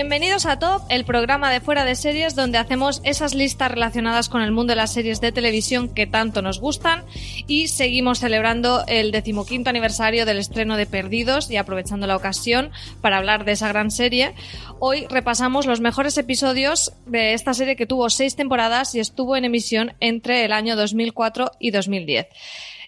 [0.00, 4.40] Bienvenidos a Top, el programa de fuera de series donde hacemos esas listas relacionadas con
[4.40, 7.04] el mundo de las series de televisión que tanto nos gustan
[7.46, 12.70] y seguimos celebrando el decimoquinto aniversario del estreno de Perdidos y aprovechando la ocasión
[13.02, 14.34] para hablar de esa gran serie.
[14.78, 19.44] Hoy repasamos los mejores episodios de esta serie que tuvo seis temporadas y estuvo en
[19.44, 22.26] emisión entre el año 2004 y 2010.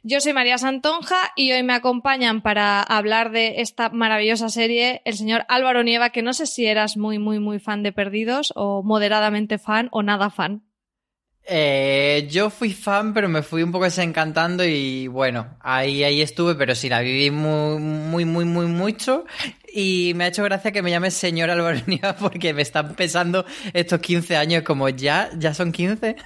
[0.04, 5.14] Yo soy María Santonja y hoy me acompañan para hablar de esta maravillosa serie el
[5.14, 8.82] señor Álvaro Nieva, que no sé si eras muy, muy, muy fan de Perdidos o
[8.82, 10.64] moderadamente fan o nada fan.
[11.44, 16.56] Eh, yo fui fan, pero me fui un poco desencantando y bueno, ahí, ahí estuve,
[16.56, 19.24] pero sí la viví muy, muy, muy, muy mucho.
[19.72, 23.44] Y me ha hecho gracia que me llame señor Álvaro Nieva porque me están pesando
[23.72, 26.16] estos 15 años como ya, ya son 15.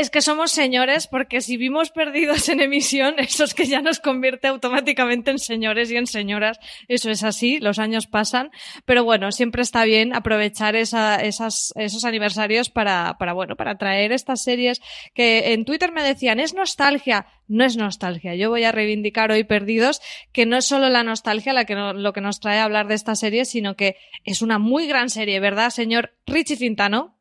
[0.00, 4.00] Es que somos señores porque si vimos perdidos en emisión, eso es que ya nos
[4.00, 6.58] convierte automáticamente en señores y en señoras.
[6.88, 8.50] Eso es así, los años pasan.
[8.86, 13.14] Pero bueno, siempre está bien aprovechar esos aniversarios para
[13.78, 14.80] traer estas series
[15.12, 17.26] que en Twitter me decían, es nostalgia.
[17.46, 18.34] No es nostalgia.
[18.34, 20.00] Yo voy a reivindicar hoy Perdidos
[20.32, 22.94] que no es solo la nostalgia la que lo que nos trae a hablar de
[22.94, 27.19] esta serie, sino que es una muy gran serie, ¿verdad, señor Richie Fintano?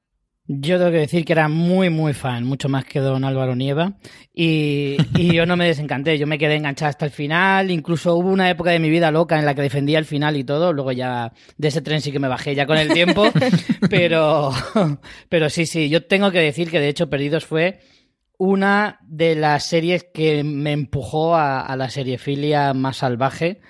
[0.51, 3.93] Yo tengo que decir que era muy, muy fan, mucho más que don Álvaro Nieva.
[4.33, 7.69] Y, y, yo no me desencanté, yo me quedé enganchada hasta el final.
[7.69, 10.43] Incluso hubo una época de mi vida loca en la que defendía el final y
[10.43, 10.73] todo.
[10.73, 13.25] Luego ya de ese tren sí que me bajé ya con el tiempo.
[13.91, 14.51] pero,
[15.29, 17.81] pero sí, sí, yo tengo que decir que de hecho Perdidos fue
[18.39, 23.61] una de las series que me empujó a, a la seriefilia más salvaje.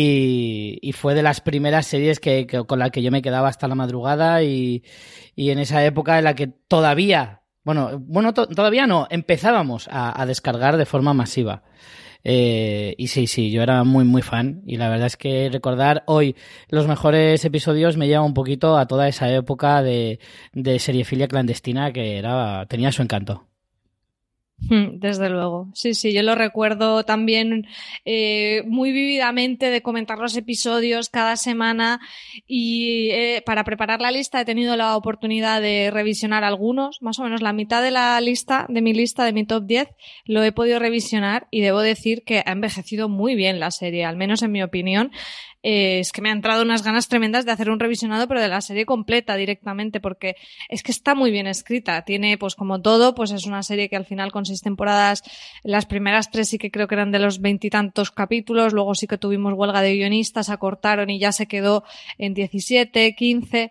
[0.00, 3.74] Y, fue de las primeras series que, con la que yo me quedaba hasta la
[3.74, 4.84] madrugada y,
[5.34, 10.20] y en esa época en la que todavía, bueno, bueno to todavía no, empezábamos a,
[10.20, 11.64] a descargar de forma masiva.
[12.22, 14.62] Eh, y sí, sí, yo era muy, muy fan.
[14.66, 16.36] Y la verdad es que recordar hoy
[16.68, 20.20] los mejores episodios me lleva un poquito a toda esa época de,
[20.52, 23.47] de seriefilia clandestina que era, tenía su encanto.
[24.60, 27.68] Hmm, desde luego, sí, sí, yo lo recuerdo también
[28.04, 32.00] eh, muy vividamente de comentar los episodios cada semana
[32.48, 37.22] y eh, para preparar la lista he tenido la oportunidad de revisionar algunos, más o
[37.22, 39.88] menos la mitad de la lista, de mi lista, de mi top 10,
[40.24, 44.16] lo he podido revisionar y debo decir que ha envejecido muy bien la serie, al
[44.16, 45.12] menos en mi opinión
[45.62, 48.48] eh, es que me ha entrado unas ganas tremendas de hacer un revisionado, pero de
[48.48, 50.36] la serie completa directamente, porque
[50.68, 52.02] es que está muy bien escrita.
[52.02, 55.22] Tiene, pues como todo, pues es una serie que al final con seis temporadas,
[55.62, 59.18] las primeras tres sí que creo que eran de los veintitantos capítulos, luego sí que
[59.18, 61.84] tuvimos huelga de guionistas, acortaron y ya se quedó
[62.18, 63.70] en 17, 15,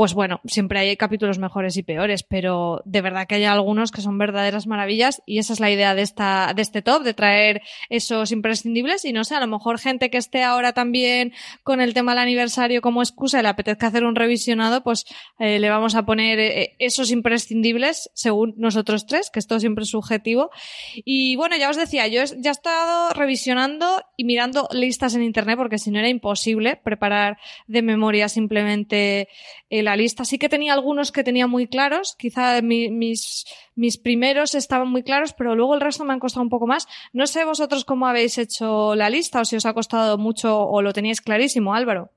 [0.00, 4.00] pues bueno, siempre hay capítulos mejores y peores, pero de verdad que hay algunos que
[4.00, 7.60] son verdaderas maravillas y esa es la idea de esta, de este top, de traer
[7.90, 11.34] esos imprescindibles y no sé, a lo mejor gente que esté ahora también
[11.64, 15.04] con el tema del aniversario como excusa y le apetezca hacer un revisionado, pues
[15.38, 19.90] eh, le vamos a poner eh, esos imprescindibles según nosotros tres, que esto siempre es
[19.90, 20.48] subjetivo.
[20.94, 25.58] Y bueno, ya os decía, yo ya he estado revisionando y mirando listas en internet
[25.58, 29.28] porque si no era imposible preparar de memoria simplemente
[29.68, 30.24] el lista.
[30.24, 33.44] Sí que tenía algunos que tenía muy claros, quizá mi, mis,
[33.74, 36.86] mis primeros estaban muy claros, pero luego el resto me han costado un poco más.
[37.12, 40.82] No sé vosotros cómo habéis hecho la lista o si os ha costado mucho o
[40.82, 42.10] lo teníais clarísimo, Álvaro.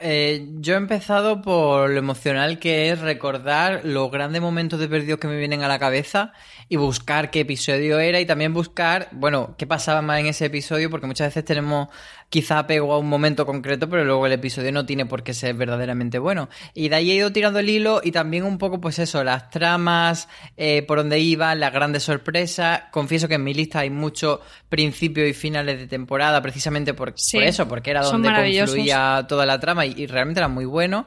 [0.00, 5.18] Eh, yo he empezado por lo emocional que es recordar los grandes momentos de perdidos
[5.18, 6.32] que me vienen a la cabeza
[6.68, 10.90] y buscar qué episodio era y también buscar, bueno, qué pasaba más en ese episodio
[10.90, 11.88] porque muchas veces tenemos
[12.28, 15.54] quizá apego a un momento concreto, pero luego el episodio no tiene por qué ser
[15.54, 16.48] verdaderamente bueno.
[16.74, 19.50] Y de ahí he ido tirando el hilo y también un poco, pues eso, las
[19.50, 22.82] tramas, eh, por dónde iban, las grandes sorpresas.
[22.90, 27.38] Confieso que en mi lista hay muchos principios y finales de temporada, precisamente por, Sí,
[27.38, 31.06] por eso, porque era donde confluía toda la trama y, realmente eran muy buenos.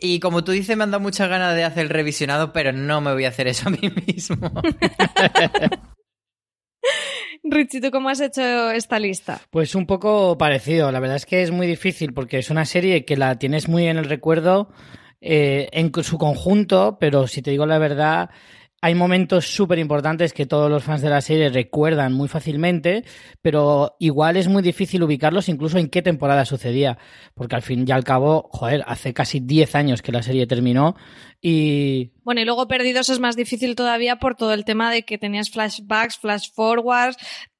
[0.00, 3.00] Y como tú dices, me han dado muchas ganas de hacer el revisionado, pero no
[3.00, 4.50] me voy a hacer eso a mí mismo.
[7.42, 9.40] Richie, ¿tú cómo has hecho esta lista?
[9.50, 10.92] Pues un poco parecido.
[10.92, 13.86] La verdad es que es muy difícil porque es una serie que la tienes muy
[13.86, 14.70] en el recuerdo
[15.20, 18.30] eh, en su conjunto, pero si te digo la verdad,
[18.82, 23.04] hay momentos súper importantes que todos los fans de la serie recuerdan muy fácilmente,
[23.42, 26.98] pero igual es muy difícil ubicarlos incluso en qué temporada sucedía,
[27.34, 30.96] porque al fin y al cabo, joder, hace casi 10 años que la serie terminó
[31.42, 32.12] y...
[32.22, 35.50] Bueno, y luego Perdidos es más difícil todavía por todo el tema de que tenías
[35.50, 37.18] flashbacks, flash forwards,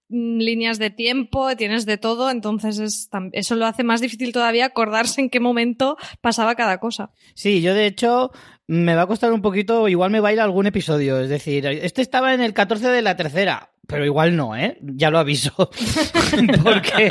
[0.08, 5.20] mm, líneas de tiempo, tienes de todo, entonces eso lo hace más difícil todavía acordarse
[5.20, 7.10] en qué momento pasaba cada cosa.
[7.34, 8.30] Sí, yo de hecho
[8.70, 11.18] me va a costar un poquito, igual me baila algún episodio.
[11.18, 14.78] Es decir, este estaba en el 14 de la tercera pero igual no, ¿eh?
[14.80, 15.52] Ya lo aviso.
[16.62, 17.10] porque,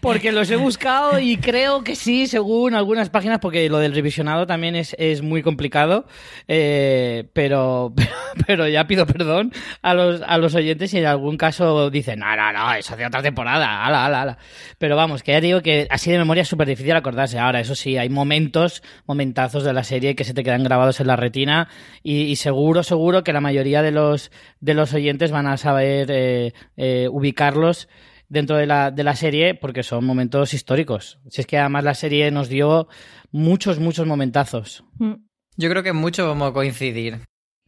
[0.00, 4.46] porque los he buscado y creo que sí, según algunas páginas, porque lo del revisionado
[4.46, 6.06] también es, es muy complicado.
[6.46, 7.94] Eh, pero,
[8.46, 12.36] pero ya pido perdón a los, a los oyentes si en algún caso dicen, no,
[12.36, 14.38] no, no, eso hace otra temporada, ala, ala, ala.
[14.76, 17.38] Pero vamos, que ya digo que así de memoria es súper difícil acordarse.
[17.38, 21.06] Ahora, eso sí, hay momentos, momentazos de la serie que se te quedan grabados en
[21.06, 21.68] la retina
[22.02, 24.30] y, y seguro, seguro que la mayoría de los,
[24.60, 27.88] de los oyentes van a saber eh, eh, ubicarlos
[28.28, 31.18] dentro de la, de la serie porque son momentos históricos.
[31.28, 32.88] Si es que además la serie nos dio
[33.30, 34.84] muchos, muchos momentazos.
[34.98, 35.14] Mm.
[35.56, 37.20] Yo creo que mucho vamos a coincidir.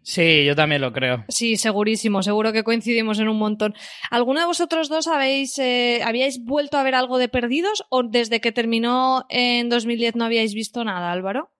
[0.02, 1.24] Sí, yo también lo creo.
[1.28, 3.74] Sí, segurísimo, seguro que coincidimos en un montón.
[4.10, 8.40] ¿Alguno de vosotros dos habéis, eh, habíais vuelto a ver algo de Perdidos o desde
[8.40, 11.51] que terminó en 2010 no habíais visto nada, Álvaro?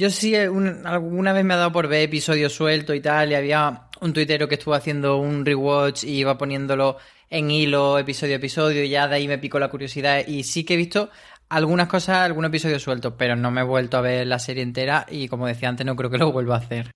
[0.00, 3.82] Yo sí, alguna vez me ha dado por ver episodios sueltos y tal, y había
[4.00, 6.96] un tuitero que estuvo haciendo un rewatch y iba poniéndolo
[7.28, 10.64] en hilo episodio a episodio, y ya de ahí me picó la curiosidad y sí
[10.64, 11.10] que he visto
[11.50, 15.04] algunas cosas, algunos episodios sueltos, pero no me he vuelto a ver la serie entera
[15.06, 16.92] y como decía antes no creo que lo vuelva a hacer.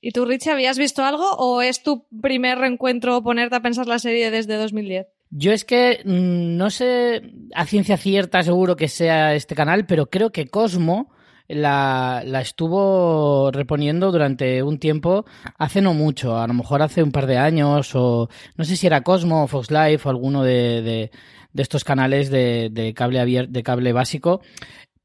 [0.00, 4.00] ¿Y tú, Richie, habías visto algo o es tu primer reencuentro ponerte a pensar la
[4.00, 5.06] serie desde 2010?
[5.30, 7.22] Yo es que mm, no sé
[7.54, 11.13] a ciencia cierta seguro que sea este canal, pero creo que Cosmo
[11.48, 15.24] la, la, estuvo reponiendo durante un tiempo,
[15.58, 18.86] hace no mucho, a lo mejor hace un par de años, o no sé si
[18.86, 21.10] era Cosmo o Fox Life o alguno de,
[21.52, 24.40] de, estos canales de, cable de cable básico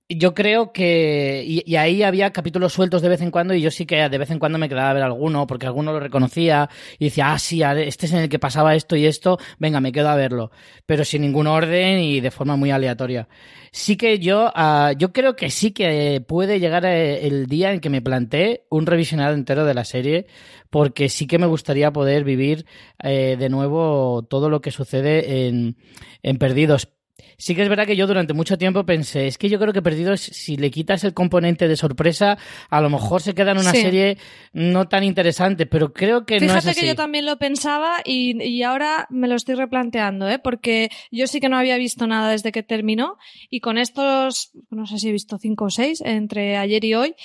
[0.09, 1.43] yo creo que.
[1.45, 4.31] Y, ahí había capítulos sueltos de vez en cuando, y yo sí que de vez
[4.31, 7.61] en cuando me quedaba a ver alguno, porque alguno lo reconocía y decía, ah, sí,
[7.61, 10.51] este es en el que pasaba esto y esto, venga, me quedo a verlo.
[10.87, 13.27] Pero sin ningún orden y de forma muy aleatoria.
[13.71, 17.79] Sí que yo, uh, yo creo que sí que puede llegar eh, el día en
[17.79, 20.25] que me plantee un revisionado entero de la serie,
[20.71, 22.65] porque sí que me gustaría poder vivir
[23.03, 25.77] eh, de nuevo todo lo que sucede en,
[26.23, 26.87] en Perdidos
[27.37, 29.81] Sí que es verdad que yo durante mucho tiempo pensé, es que yo creo que
[29.81, 32.37] Perdidos, si le quitas el componente de sorpresa,
[32.69, 34.17] a lo mejor se queda en una serie
[34.53, 36.81] no tan interesante, pero creo que no es así.
[36.81, 40.39] que yo también lo pensaba y, y, ahora me lo estoy replanteando, ¿eh?
[40.39, 43.17] porque yo sí que no había visto nada desde que terminó
[43.49, 47.15] y con estos, no sé si he visto cinco o seis entre ayer y hoy,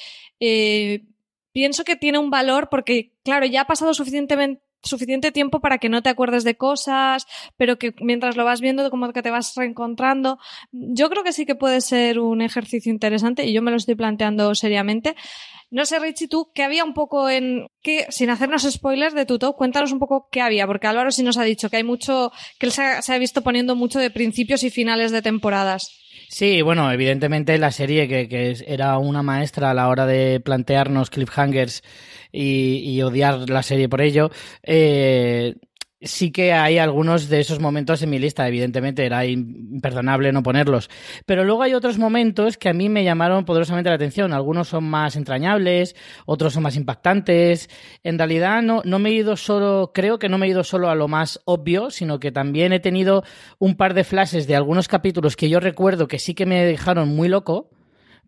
[0.40, 1.04] eh,
[1.52, 5.88] pienso que tiene un valor porque, claro, ya ha pasado suficientemente suficiente tiempo para que
[5.88, 7.26] no te acuerdes de cosas,
[7.56, 10.38] pero que mientras lo vas viendo como que te vas reencontrando.
[10.72, 13.94] Yo creo que sí que puede ser un ejercicio interesante y yo me lo estoy
[13.94, 15.16] planteando seriamente.
[15.70, 17.66] No sé, Richie, tú, ¿qué había un poco en...
[17.82, 21.22] que sin hacernos spoilers de tu top, cuéntanos un poco qué había, porque Álvaro sí
[21.22, 23.98] nos ha dicho que hay mucho, que él se ha, se ha visto poniendo mucho
[23.98, 26.03] de principios y finales de temporadas.
[26.28, 31.10] Sí, bueno, evidentemente la serie que, que, era una maestra a la hora de plantearnos
[31.10, 31.82] cliffhangers
[32.32, 34.30] y, y odiar la serie por ello,
[34.62, 35.54] eh,
[36.04, 40.90] sí que hay algunos de esos momentos en mi lista, evidentemente era imperdonable no ponerlos,
[41.26, 44.84] pero luego hay otros momentos que a mí me llamaron poderosamente la atención, algunos son
[44.84, 45.96] más entrañables,
[46.26, 47.68] otros son más impactantes,
[48.02, 50.90] en realidad no, no me he ido solo, creo que no me he ido solo
[50.90, 53.24] a lo más obvio, sino que también he tenido
[53.58, 57.08] un par de flashes de algunos capítulos que yo recuerdo que sí que me dejaron
[57.08, 57.70] muy loco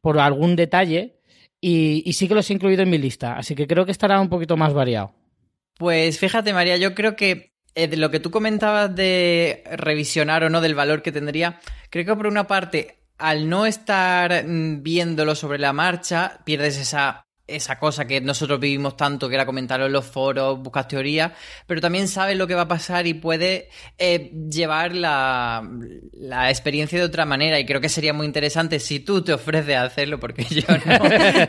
[0.01, 1.21] por algún detalle
[1.61, 4.21] y, y sí que los he incluido en mi lista, así que creo que estará
[4.21, 5.15] un poquito más variado.
[5.79, 10.51] Pues fíjate, María, yo creo que eh, de lo que tú comentabas de revisionar o
[10.51, 15.35] no del valor que tendría, creo que por una parte, al no estar mm, viéndolo
[15.35, 19.93] sobre la marcha, pierdes esa esa cosa que nosotros vivimos tanto, que era comentarlo en
[19.93, 21.33] los foros, buscar teorías,
[21.67, 25.69] pero también sabes lo que va a pasar y puede eh, llevar la,
[26.13, 27.59] la, experiencia de otra manera.
[27.61, 31.05] Y creo que sería muy interesante si tú te ofreces a hacerlo, porque yo no,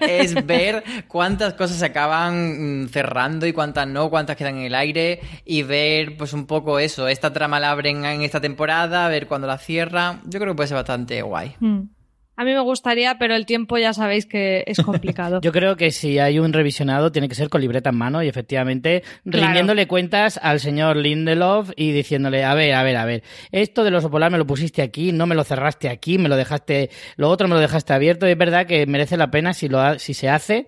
[0.08, 4.76] es ver cuántas cosas se acaban mm, cerrando y cuántas no, cuántas quedan en el
[4.76, 9.28] aire y ver pues un poco eso, esta trama la abren en esta temporada, ver
[9.28, 10.22] cuándo la cierra.
[10.26, 11.56] Yo creo que puede ser bastante guay.
[11.60, 11.97] Mm.
[12.38, 15.42] A mí me gustaría, pero el tiempo ya sabéis que es complicado.
[15.42, 18.28] Yo creo que si hay un revisionado tiene que ser con libreta en mano y
[18.28, 23.84] efectivamente rindiéndole cuentas al señor Lindelof y diciéndole, a ver, a ver, a ver, esto
[23.84, 26.92] de los polar me lo pusiste aquí, no me lo cerraste aquí, me lo dejaste,
[27.16, 28.28] lo otro me lo dejaste abierto.
[28.28, 30.68] Y es verdad que merece la pena si, lo si se hace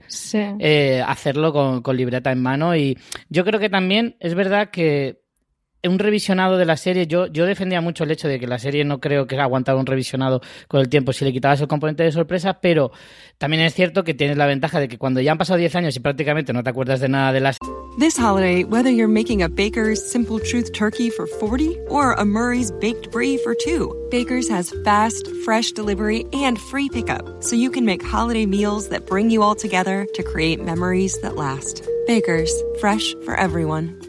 [0.60, 2.76] eh, hacerlo con, con libreta en mano.
[2.76, 2.98] Y
[3.30, 5.22] yo creo que también es verdad que
[5.84, 8.84] un revisionado de la serie, yo, yo defendía mucho el hecho de que la serie
[8.84, 12.12] no creo que aguantara un revisionado con el tiempo si le quitabas el componente de
[12.12, 12.92] sorpresa, pero
[13.38, 15.96] también es cierto que tienes la ventaja de que cuando ya han pasado 10 años
[15.96, 17.56] y prácticamente no te acuerdas de nada de la
[17.98, 22.72] This holiday, whether you're making a Baker's Simple Truth turkey for 40 or a Murray's
[22.72, 27.86] baked brie for 2, Baker's has fast, fresh delivery and free pickup, so you can
[27.86, 31.84] make holiday meals that bring you all together to create memories that last.
[32.08, 34.09] Baker's, fresh for everyone.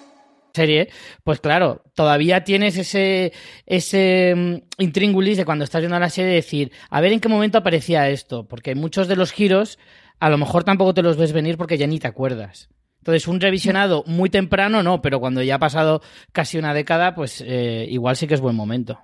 [0.53, 0.89] serie,
[1.23, 3.33] pues claro, todavía tienes ese,
[3.65, 7.57] ese mm, intríngulis de cuando estás viendo la serie decir, a ver en qué momento
[7.57, 9.79] aparecía esto, porque muchos de los giros
[10.19, 12.69] a lo mejor tampoco te los ves venir porque ya ni te acuerdas.
[12.99, 17.43] Entonces, un revisionado muy temprano no, pero cuando ya ha pasado casi una década, pues
[17.45, 18.99] eh, igual sí que es buen momento.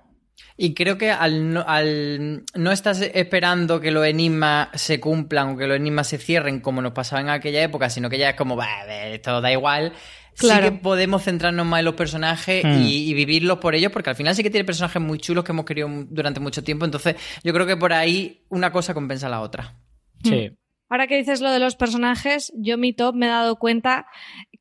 [0.56, 5.56] Y creo que al no, al no estás esperando que los enigmas se cumplan o
[5.56, 8.36] que los enigmas se cierren como nos pasaba en aquella época, sino que ya es
[8.36, 9.92] como, bah, esto da igual,
[10.38, 12.82] sí que podemos centrarnos más en los personajes hmm.
[12.82, 15.64] y, vivirlos por ellos, porque al final sí que tiene personajes muy chulos que hemos
[15.64, 16.84] querido durante mucho tiempo.
[16.84, 19.76] Entonces, yo creo que por ahí una cosa compensa a la otra.
[20.22, 20.50] Sí.
[20.50, 20.56] Hmm.
[20.90, 24.06] Ahora que dices lo de los personajes, yo mi top me he dado cuenta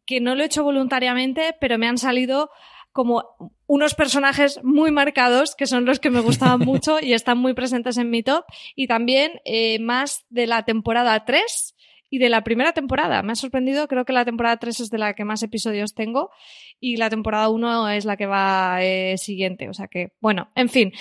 [0.05, 2.50] que no lo he hecho voluntariamente, pero me han salido
[2.91, 7.53] como unos personajes muy marcados, que son los que me gustaban mucho y están muy
[7.53, 8.43] presentes en mi top.
[8.75, 11.75] Y también eh, más de la temporada 3
[12.09, 13.21] y de la primera temporada.
[13.23, 16.31] Me ha sorprendido, creo que la temporada 3 es de la que más episodios tengo
[16.79, 19.69] y la temporada 1 es la que va eh, siguiente.
[19.69, 20.93] O sea que, bueno, en fin,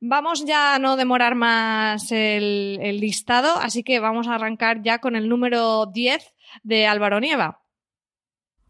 [0.00, 5.16] vamos ya a no demorar más el, listado, así que vamos a arrancar ya con
[5.16, 7.62] el número 10 de Álvaro Nieva.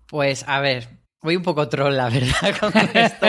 [0.06, 3.27] Pues a ver, Voy un poco troll, la verdad, con esto,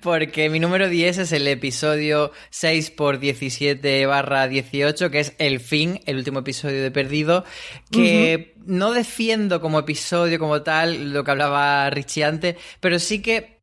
[0.00, 5.60] porque mi número 10 es el episodio 6 por 17 barra 18, que es El
[5.60, 7.44] fin, el último episodio de Perdido,
[7.90, 13.60] que no defiendo como episodio como tal lo que hablaba Richie antes, pero sí que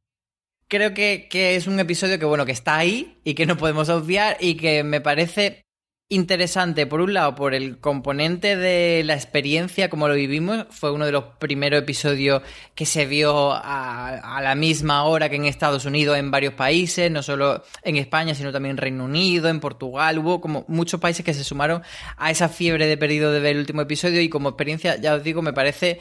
[0.68, 3.90] creo que, que es un episodio que, bueno, que está ahí y que no podemos
[3.90, 5.67] obviar y que me parece
[6.10, 10.66] interesante, por un lado, por el componente de la experiencia, como lo vivimos.
[10.70, 12.44] Fue uno de los primeros episodios
[12.76, 17.22] que se vio a, la misma hora que en Estados Unidos, en varios países, no
[17.22, 20.20] solo en España, sino también en Reino Unido, en Portugal.
[20.20, 21.84] Hubo como muchos países que se sumaron
[22.16, 25.24] a esa fiebre de perdido de ver el último episodio y como experiencia, ya os
[25.24, 26.00] digo, me parece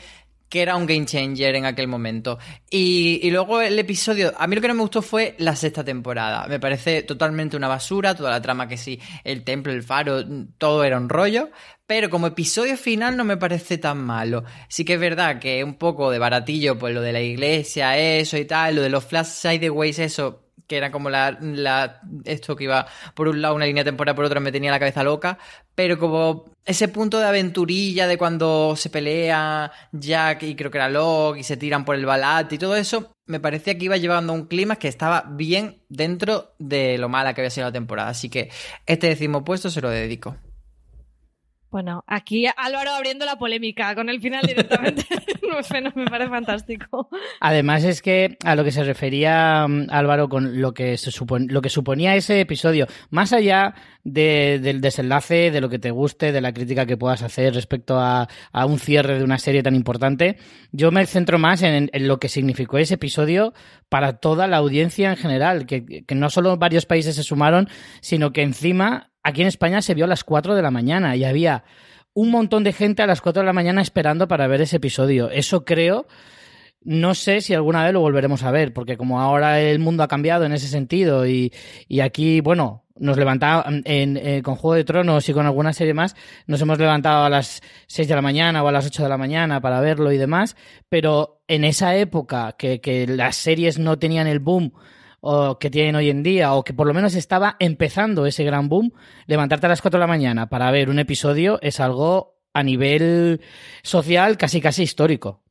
[0.48, 2.38] que era un game changer en aquel momento.
[2.70, 6.46] Y, luego el episodio, a mí lo que no me gustó fue la sexta temporada.
[6.46, 10.24] Me parece totalmente una basura, toda la trama que sí, el templo, el faro,
[10.58, 11.50] todo era un rollo.
[11.86, 14.44] Pero como episodio final no me parece tan malo.
[14.68, 18.36] Sí que es verdad que un poco de baratillo, pues lo de la iglesia, eso
[18.36, 22.64] y tal, lo de los flash sideways, eso, que era como la, la, esto que
[22.64, 25.38] iba por un lado una línea temporal, por otra me tenía la cabeza loca,
[25.74, 30.88] pero como ese punto de aventurilla de cuando se pelea Jack y creo que era
[30.88, 34.32] Locke y se tiran por el balat y todo eso, me parecía que iba llevando
[34.32, 38.28] un clima que estaba bien dentro de lo mala que había sido la temporada, así
[38.28, 38.50] que
[38.86, 40.36] este décimo puesto se lo dedico.
[41.70, 45.04] Bueno, aquí Álvaro abriendo la polémica con el final directamente.
[45.94, 47.08] me parece fantástico.
[47.40, 51.10] Además es que a lo que se refería mm, Álvaro con lo que, se
[51.48, 53.74] lo que suponía ese episodio, más allá
[54.04, 58.28] del desenlace, de lo que te guste, de la crítica que puedas hacer respecto a,
[58.66, 60.36] un cierre de una serie tan importante,
[60.72, 63.52] yo me centro más en, lo que significó ese episodio
[63.88, 67.68] para toda la audiencia en general, que, que no solo varios países se sumaron,
[68.00, 71.24] sino que encima aquí en España se vio a las 4 de la mañana y
[71.24, 71.64] había
[72.16, 75.28] un montón de gente a las 4 de la mañana esperando para ver ese episodio.
[75.30, 76.06] Eso creo
[76.82, 80.08] no sé si alguna vez lo volveremos a ver, porque como ahora el mundo ha
[80.08, 81.52] cambiado en ese sentido y,
[81.88, 85.94] y aquí, bueno, nos levantaba en, eh, con Juego de Tronos y con alguna serie
[85.94, 86.14] más,
[86.46, 89.18] nos hemos levantado a las 6 de la mañana o a las 8 de la
[89.18, 90.56] mañana para verlo y demás,
[90.88, 94.72] pero en esa época que, que las series no tenían el boom
[95.20, 98.68] o que tienen hoy en día, o que por lo menos estaba empezando ese gran
[98.68, 98.92] boom,
[99.26, 103.40] levantarte a las 4 de la mañana para ver un episodio es algo a nivel
[103.82, 105.42] social casi casi histórico.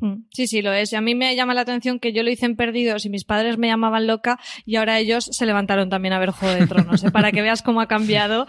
[0.00, 0.92] Mm, sí, sí, lo es.
[0.92, 3.24] Y a mí me llama la atención que yo lo hice en Perdidos y mis
[3.24, 7.04] padres me llamaban loca y ahora ellos se levantaron también a ver Juego de Tronos,
[7.04, 7.10] ¿eh?
[7.10, 8.46] para que veas cómo ha cambiado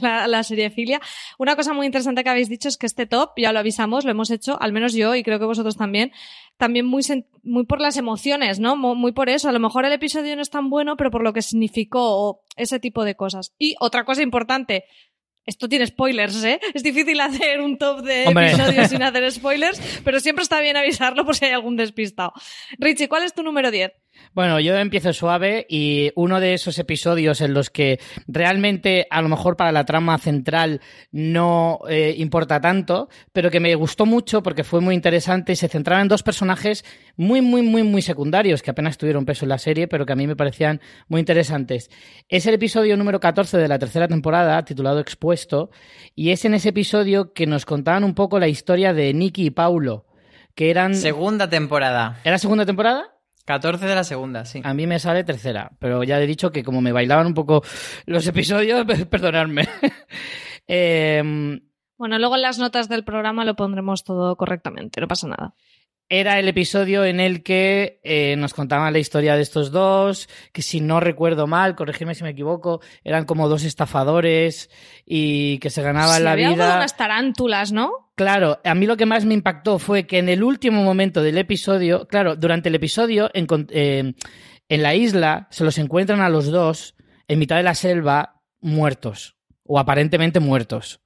[0.00, 1.00] la, la seriefilia.
[1.38, 4.10] Una cosa muy interesante que habéis dicho es que este top, ya lo avisamos, lo
[4.10, 6.12] hemos hecho, al menos yo y creo que vosotros también,
[6.58, 7.02] también muy,
[7.42, 8.76] muy por las emociones, ¿no?
[8.76, 9.48] Muy por eso.
[9.48, 12.42] A lo mejor el episodio no es tan bueno, pero por lo que significó o
[12.56, 13.54] ese tipo de cosas.
[13.58, 14.84] Y otra cosa importante,
[15.46, 16.60] esto tiene spoilers, ¿eh?
[16.74, 18.48] Es difícil hacer un top de Hombre.
[18.50, 22.32] episodios sin hacer spoilers, pero siempre está bien avisarlo por si hay algún despistado.
[22.78, 23.92] Richie, ¿cuál es tu número 10?
[24.34, 29.28] Bueno, yo empiezo suave y uno de esos episodios en los que realmente a lo
[29.28, 34.64] mejor para la trama central no eh, importa tanto, pero que me gustó mucho porque
[34.64, 36.84] fue muy interesante y se centraba en dos personajes
[37.16, 40.16] muy, muy, muy, muy secundarios que apenas tuvieron peso en la serie, pero que a
[40.16, 41.90] mí me parecían muy interesantes.
[42.28, 45.70] Es el episodio número 14 de la tercera temporada, titulado Expuesto,
[46.14, 49.50] y es en ese episodio que nos contaban un poco la historia de Nicky y
[49.50, 50.06] Paulo,
[50.54, 50.94] que eran...
[50.94, 52.20] Segunda temporada.
[52.24, 53.17] ¿Era segunda temporada?
[53.48, 54.60] 14 de la segunda, sí.
[54.62, 57.62] A mí me sale tercera, pero ya he dicho que como me bailaban un poco
[58.04, 59.66] los episodios, perdonadme.
[60.68, 61.22] eh,
[61.96, 65.54] Bueno, luego en las notas del programa lo pondremos todo correctamente, no pasa nada.
[66.08, 70.62] Era el episodio en el que eh, nos contaban la historia de estos dos, que
[70.62, 74.70] si no recuerdo mal, corregirme si me equivoco, eran como dos estafadores
[75.04, 76.76] y que se ganaban Sí, la había algo de vida.
[76.76, 78.10] unas tarántulas, ¿no?
[78.14, 81.38] Claro, a mí lo que más me impactó fue que en el último momento del
[81.38, 84.14] episodio, claro, durante el episodio eh,
[84.68, 86.96] en la isla se los encuentran a los dos
[87.28, 91.00] en mitad de la selva muertos o aparentemente muertos.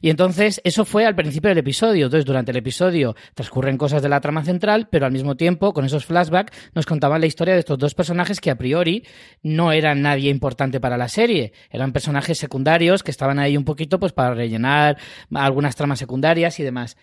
[0.00, 2.06] Y entonces eso fue al principio del episodio.
[2.06, 5.84] Entonces durante el episodio transcurren cosas de la trama central, pero al mismo tiempo con
[5.84, 9.04] esos flashbacks nos contaban la historia de estos dos personajes que a priori
[9.42, 11.52] no eran nadie importante para la serie.
[11.70, 14.98] Eran personajes secundarios que estaban ahí un poquito pues para rellenar
[15.34, 16.96] algunas tramas secundarias y demás.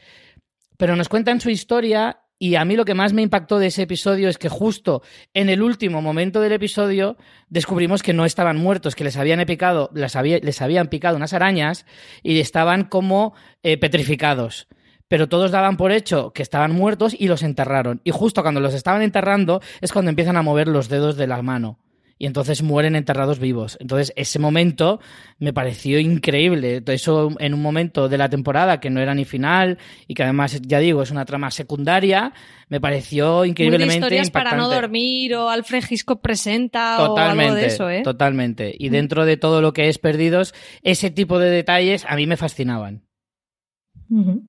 [0.77, 3.83] Pero nos cuentan su historia y a mí lo que más me impactó de ese
[3.83, 5.01] episodio es que justo
[5.33, 7.15] en el último momento del episodio
[7.49, 11.33] descubrimos que no estaban muertos, que les habían picado, les, había- les habían picado unas
[11.33, 11.85] arañas
[12.23, 14.67] y estaban como eh, petrificados.
[15.07, 18.01] Pero todos daban por hecho que estaban muertos y los enterraron.
[18.03, 21.41] Y justo cuando los estaban enterrando es cuando empiezan a mover los dedos de la
[21.43, 21.79] mano.
[22.17, 23.78] Y entonces mueren enterrados vivos.
[23.82, 25.01] Entonces, ese momento
[25.38, 26.82] me pareció increíble.
[26.86, 30.62] Eso en un momento de la temporada que no era ni final y que además,
[30.62, 32.34] ya digo, es una trama secundaria,
[32.69, 37.54] me pareció Muy de increíblemente historias para no dormir o Alfred Hitchcock presenta o algo
[37.54, 38.01] de eso, ¿eh?
[38.04, 38.73] totalmente.
[38.78, 42.38] Y dentro de todo lo que es Perdidos, ese tipo de detalles a mí me
[42.38, 43.04] fascinaban.
[44.10, 44.45] Ujú.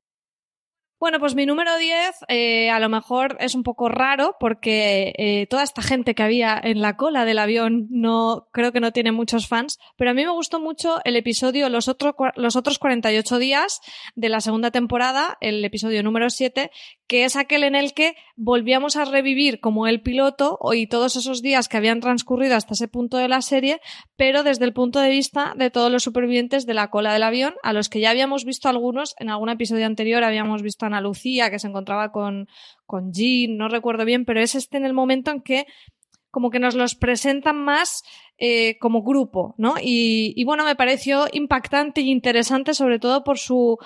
[0.98, 5.46] Bueno, pues mi número 10 eh, a lo mejor es un poco raro porque eh,
[5.46, 9.12] toda esta gente que había en la cola del avión no creo que no tiene
[9.12, 13.38] muchos fans, pero a mí me gustó mucho el episodio Los, otro, los otros 48
[13.38, 13.80] días
[14.14, 16.70] de la segunda temporada, el episodio número 7,
[17.06, 21.40] que es aquel en el que volvíamos a revivir como el piloto y todos esos
[21.40, 23.80] días que habían transcurrido hasta ese punto de la serie,
[24.16, 27.54] pero desde el punto de vista de todos los supervivientes de la cola del avión,
[27.62, 31.00] a los que ya habíamos visto algunos, en algún episodio anterior habíamos visto a Ana
[31.00, 32.48] Lucía, que se encontraba con,
[32.84, 35.66] con Jean, no recuerdo bien, pero es este en el momento en que
[36.30, 38.02] como que nos los presentan más
[38.36, 39.76] eh, como grupo, ¿no?
[39.80, 43.78] Y, y bueno, me pareció impactante y interesante, sobre todo por su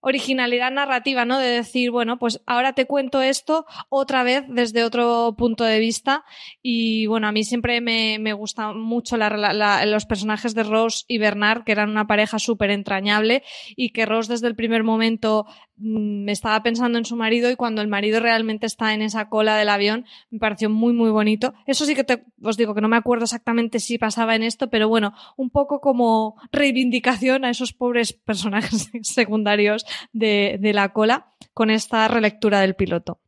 [0.00, 1.38] originalidad narrativa, ¿no?
[1.38, 6.24] De decir, bueno, pues ahora te cuento esto otra vez desde otro punto de vista.
[6.62, 11.04] Y bueno, a mí siempre me, me gustan mucho la- la- los personajes de Rose
[11.08, 13.42] y Bernard, que eran una pareja súper entrañable
[13.76, 15.46] y que Rose desde el primer momento
[15.78, 19.56] me estaba pensando en su marido y cuando el marido realmente está en esa cola
[19.56, 21.54] del avión me pareció muy muy bonito.
[21.66, 24.70] Eso sí que te, os digo que no me acuerdo exactamente si pasaba en esto,
[24.70, 31.32] pero bueno, un poco como reivindicación a esos pobres personajes secundarios de, de la cola
[31.54, 33.20] con esta relectura del piloto.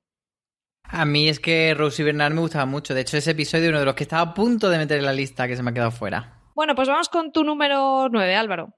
[0.93, 2.95] A mí es que Rose y Bernard me gustaba mucho.
[2.95, 5.05] De hecho, ese episodio es uno de los que estaba a punto de meter en
[5.05, 6.41] la lista que se me ha quedado fuera.
[6.55, 8.75] Bueno, pues vamos con tu número 9, Álvaro.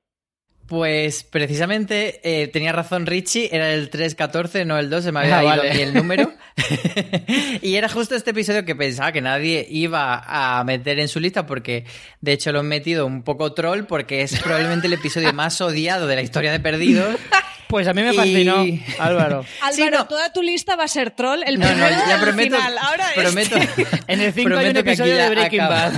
[0.66, 5.38] Pues precisamente eh, tenía razón Richie, era el 314, no el 2, se me había
[5.38, 5.83] Ah, ido vale.
[5.83, 6.33] el número.
[7.62, 11.46] y era justo este episodio que pensaba que nadie iba a meter en su lista
[11.46, 11.85] porque
[12.20, 16.07] de hecho lo he metido un poco troll porque es probablemente el episodio más odiado
[16.07, 17.16] de la historia de Perdidos.
[17.68, 19.44] Pues a mí me fascinó, Y- Álvaro.
[19.62, 20.07] Álvaro, Sí, no.
[20.07, 21.42] toda tu lista va a ser troll.
[21.46, 22.77] El No, no, ya prometo, final.
[22.79, 23.87] Ahora prometo, este.
[24.09, 25.92] En el cinco hay un prometo que aquí episodio ya de Breaking acaba.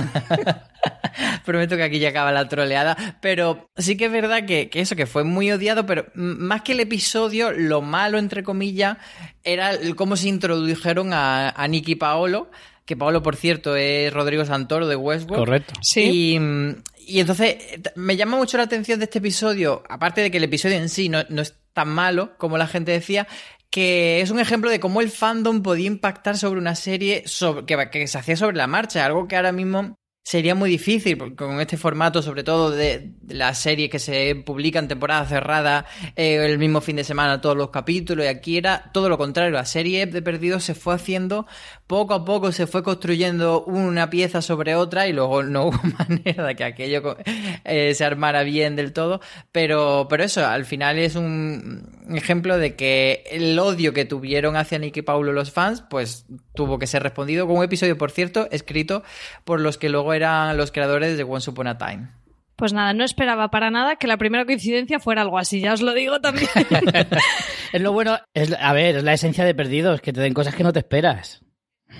[1.45, 4.95] prometo que aquí ya acaba la troleada, pero sí que es verdad que, que eso,
[4.95, 8.97] que fue muy odiado, pero más que el episodio, lo malo, entre comillas,
[9.43, 12.49] era el cómo se introdujeron a, a Nicky Paolo,
[12.85, 15.45] que Paolo, por cierto, es Rodrigo Santoro de Westworld.
[15.45, 15.73] Correcto.
[15.81, 16.33] Sí.
[16.33, 16.75] Y, mm,
[17.07, 17.57] y entonces
[17.95, 21.09] me llama mucho la atención de este episodio, aparte de que el episodio en sí
[21.09, 23.27] no, no es tan malo como la gente decía,
[23.69, 27.89] que es un ejemplo de cómo el fandom podía impactar sobre una serie sobre, que,
[27.89, 31.77] que se hacía sobre la marcha, algo que ahora mismo sería muy difícil con este
[31.77, 35.85] formato, sobre todo de, las series que se publican temporada cerrada,
[36.15, 39.51] eh, el mismo fin de semana todos los capítulos, y aquí era todo lo contrario,
[39.51, 41.45] la serie de Perdidos se fue haciendo
[41.85, 46.43] poco a poco, se fue construyendo una pieza sobre otra y luego no hubo manera
[46.43, 47.17] de que aquello
[47.63, 52.75] eh, se armara bien del todo, pero, pero eso, al final es un ejemplo de
[52.75, 57.45] que el odio que tuvieron hacia Nicky Paulo los fans, pues tuvo que ser respondido
[57.45, 59.03] con un episodio, por cierto, escrito
[59.43, 62.09] por los que luego eran los creadores de Once Upon a Time.
[62.55, 65.81] Pues nada, no esperaba para nada que la primera coincidencia fuera algo así, ya os
[65.81, 66.47] lo digo también.
[67.73, 70.55] Es lo bueno, es, a ver, es la esencia de perdidos, que te den cosas
[70.55, 71.41] que no te esperas.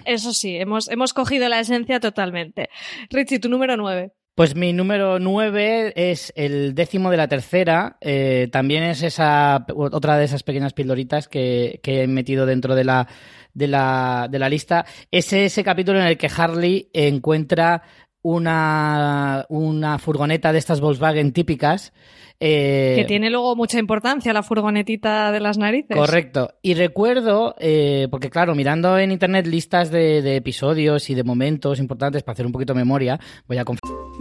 [0.05, 2.69] Eso sí, hemos, hemos cogido la esencia totalmente.
[3.09, 4.13] Richie, tu número 9.
[4.35, 7.97] Pues mi número 9 es el décimo de la tercera.
[8.01, 12.83] eh, también es esa otra de esas pequeñas pildoritas que, que he metido dentro de
[12.85, 13.07] la,
[13.53, 14.85] de, la, de la lista.
[15.11, 17.83] Es ese capítulo en el que Harley encuentra
[18.25, 21.93] una, una furgoneta de estas Volkswagen típicas.
[22.39, 25.95] eh, Que tiene luego mucha importancia la furgonetita de las narices.
[25.95, 26.49] Correcto.
[26.63, 31.79] Y recuerdo, eh, porque claro, mirando en internet listas de, de episodios y de momentos
[31.79, 33.65] importantes para hacer un poquito de memoria, voy a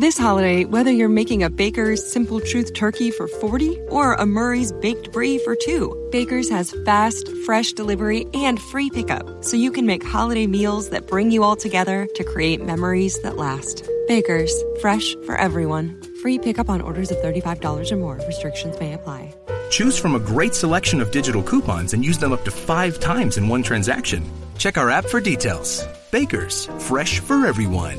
[0.00, 4.72] This holiday, whether you're making a Baker's Simple Truth turkey for 40 or a Murray's
[4.82, 9.86] Baked Brie for 2, Baker's has fast, fresh delivery and free pickup, so you can
[9.86, 13.88] make holiday meals that bring you all together to create memories that last.
[14.06, 16.00] Baker's, fresh for everyone.
[16.22, 18.20] Free pickup on orders of $35 or more.
[18.26, 19.34] Restrictions may apply.
[19.70, 23.38] Choose from a great selection of digital coupons and use them up to five times
[23.38, 24.22] in one transaction.
[24.58, 25.84] Check our app for details.
[26.10, 27.98] Bakers, fresh for everyone.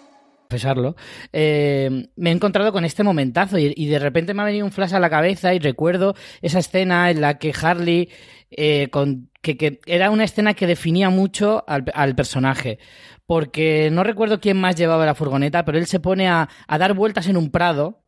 [0.51, 0.95] Confesarlo,
[1.31, 4.71] eh, me he encontrado con este momentazo y, y de repente me ha venido un
[4.71, 8.09] flash a la cabeza y recuerdo esa escena en la que Harley,
[8.49, 12.79] eh, con, que, que era una escena que definía mucho al, al personaje.
[13.25, 16.93] Porque no recuerdo quién más llevaba la furgoneta, pero él se pone a, a dar
[16.95, 18.03] vueltas en un prado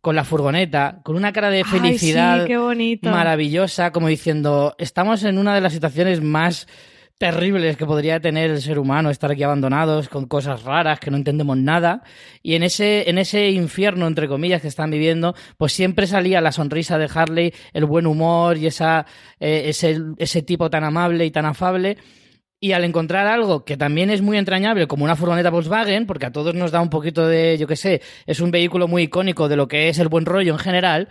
[0.00, 5.36] con la furgoneta, con una cara de felicidad Ay, sí, maravillosa, como diciendo, estamos en
[5.36, 6.66] una de las situaciones más
[7.22, 11.16] terribles que podría tener el ser humano, estar aquí abandonados con cosas raras que no
[11.16, 12.02] entendemos nada.
[12.42, 16.50] Y en ese, en ese infierno, entre comillas, que están viviendo, pues siempre salía la
[16.50, 19.06] sonrisa de Harley, el buen humor y esa,
[19.38, 21.96] eh, ese, ese tipo tan amable y tan afable.
[22.58, 26.32] Y al encontrar algo que también es muy entrañable, como una furgoneta Volkswagen, porque a
[26.32, 29.54] todos nos da un poquito de, yo qué sé, es un vehículo muy icónico de
[29.54, 31.08] lo que es el buen rollo en general,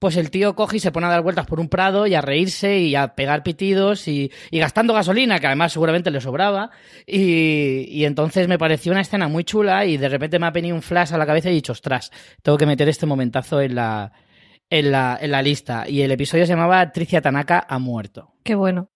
[0.00, 2.20] pues el tío coge y se pone a dar vueltas por un prado y a
[2.20, 6.70] reírse y a pegar pitidos y, y gastando gasolina, que además seguramente le sobraba.
[7.06, 10.74] Y, y entonces me pareció una escena muy chula y de repente me ha venido
[10.74, 12.10] un flash a la cabeza y he dicho, ostras,
[12.42, 14.12] tengo que meter este momentazo en la,
[14.70, 15.88] en la, en la lista.
[15.88, 18.32] Y el episodio se llamaba Tricia Tanaka ha muerto.
[18.42, 18.90] Qué bueno.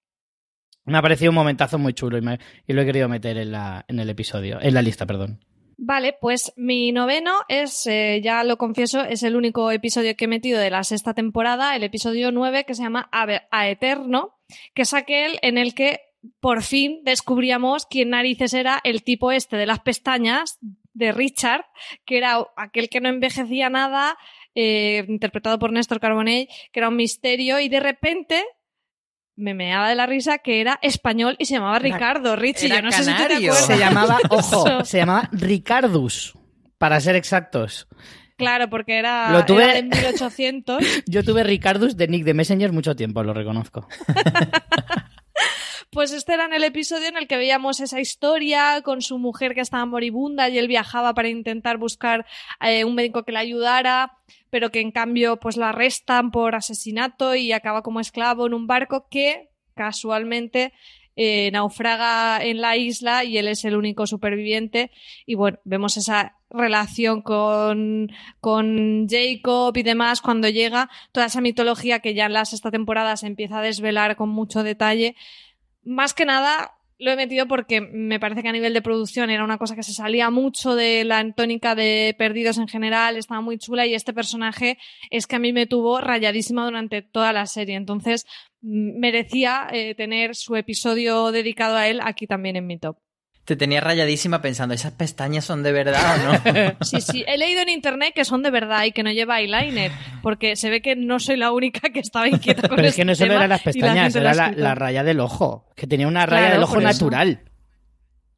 [0.87, 3.53] Me ha parecido un momentazo muy chulo y, me- y lo he querido meter en,
[3.53, 5.41] la, en el episodio, en la lista, perdón.
[5.77, 10.29] Vale, pues mi noveno es, eh, ya lo confieso, es el único episodio que he
[10.29, 14.39] metido de la sexta temporada, el episodio 9 que se llama A Eterno,
[14.75, 16.01] que es aquel en el que
[16.41, 20.59] por fin descubríamos quién narices era el tipo este de las pestañas
[20.95, 21.65] de Richard,
[22.05, 24.17] que era aquel que no envejecía nada,
[24.55, 28.45] eh, interpretado por Néstor Carbonell, que era un misterio y de repente
[29.37, 32.37] me meaba de la risa que era español y se llamaba Ricardo.
[32.37, 33.53] Richie, era yo no sé si tú te canario.
[33.53, 33.67] acuerdas.
[33.67, 36.35] Se llamaba, ojo, se llamaba Ricardus,
[36.79, 37.89] para ser exactos.
[38.37, 40.85] Claro, porque era, Lo tuve- era de 1800.
[41.07, 43.87] Yo tuve Ricardus de Nick de Messenger mucho tiempo, lo reconozco.
[45.91, 49.55] Pues este era en el episodio en el que veíamos esa historia con su mujer
[49.55, 52.27] que estaba moribunda y él viajaba para intentar buscar
[52.61, 54.11] eh, un médico que le ayudara,
[54.55, 58.69] pero que en cambio pues la arrestan por asesinato y acaba como esclavo en un
[58.69, 60.73] barco que casualmente
[61.17, 64.93] eh, naufraga en la isla y él es el único superviviente.
[65.27, 71.99] Y bueno, vemos esa relación con, con Jacob y demás cuando llega toda esa mitología
[71.99, 75.17] que ya en la sexta temporada se empieza a desvelar con mucho detalle.
[75.83, 79.45] Más que nada, lo he metido porque me parece que a nivel de producción era
[79.45, 83.59] una cosa que se salía mucho de la tónica de Perdidos en general, estaba muy
[83.59, 84.79] chula y este personaje
[85.11, 87.77] es que a mí me tuvo rayadísima durante toda la serie.
[87.77, 88.27] Entonces,
[88.61, 93.04] merecía eh, tener su episodio dedicado a él aquí también en mi top.
[93.45, 96.77] Te tenía rayadísima pensando, ¿esas pestañas son de verdad o no?
[96.81, 97.25] Sí, sí.
[97.27, 100.71] He leído en internet que son de verdad y que no lleva eyeliner, porque se
[100.71, 103.15] ve que no soy la única que estaba inquieta con Pero es este que no
[103.15, 106.09] se tema eran las la pestañas, lo era la, la raya del ojo, que tenía
[106.09, 106.93] una raya Claro, del ojo por eso.
[106.93, 107.41] natural.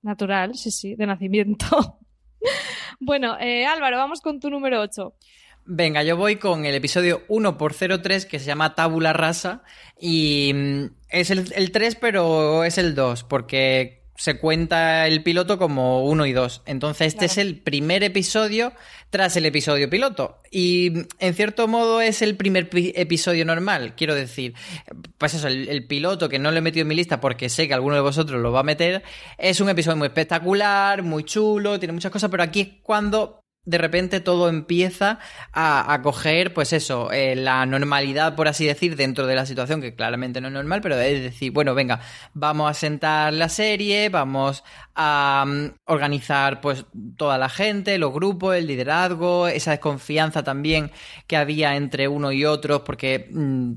[0.02, 1.98] Natural, sí, sí, de nacimiento.
[3.00, 5.14] bueno, eh, Álvaro, vamos con tu número 8.
[5.68, 9.62] Venga, yo voy con el episodio 1x03 que se llama Tabula Rasa
[10.00, 15.58] y mm, es el, el 3 pero es el 2 porque se cuenta el piloto
[15.58, 16.62] como 1 y 2.
[16.66, 17.32] Entonces este Claro.
[17.32, 18.72] es el primer episodio
[19.10, 23.94] tras el episodio piloto y en cierto modo es el primer pi- episodio normal.
[23.96, 24.54] Quiero decir,
[25.18, 27.68] pues eso, el, el piloto que no lo he metido en mi lista porque sé
[27.68, 29.02] que alguno de vosotros lo va a meter,
[29.38, 33.78] es un episodio muy espectacular, muy chulo, tiene muchas cosas, pero aquí es cuando de
[33.78, 35.18] repente todo empieza
[35.52, 39.80] a, a coger, pues eso, eh, la normalidad, por así decir, dentro de la situación,
[39.80, 42.00] que claramente no es normal, pero es decir, bueno, venga,
[42.32, 44.62] vamos a sentar la serie, vamos
[44.94, 50.92] a mm, organizar pues toda la gente, los grupos, el liderazgo, esa desconfianza también
[51.26, 53.72] que había entre uno y otro, porque mm,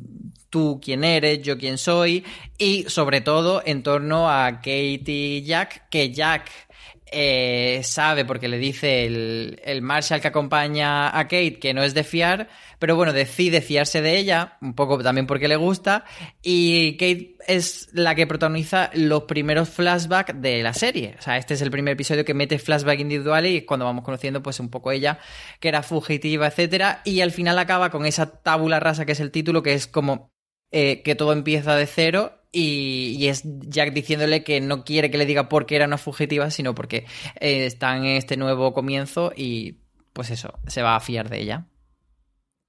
[0.52, 2.24] tú quién eres, yo quién soy,
[2.60, 6.69] y sobre todo en torno a Kate y Jack, que Jack
[7.12, 11.94] eh, sabe porque le dice el, el Marshall que acompaña a Kate que no es
[11.94, 16.06] de fiar, pero bueno, decide fiarse de ella, un poco también porque le gusta,
[16.42, 21.16] y Kate es la que protagoniza los primeros flashbacks de la serie.
[21.20, 24.04] O sea, este es el primer episodio que mete flashback individuales y es cuando vamos
[24.04, 25.20] conociendo pues un poco ella,
[25.60, 29.32] que era fugitiva, etcétera, y al final acaba con esa tabula rasa que es el
[29.32, 30.32] título, que es como
[30.72, 35.26] eh, que todo empieza de cero y, es Jack diciéndole que no quiere que le
[35.26, 37.06] diga por qué era una fugitiva, sino porque
[37.40, 39.78] eh, está en este nuevo comienzo y
[40.14, 41.68] pues eso, se va a fiar de ella.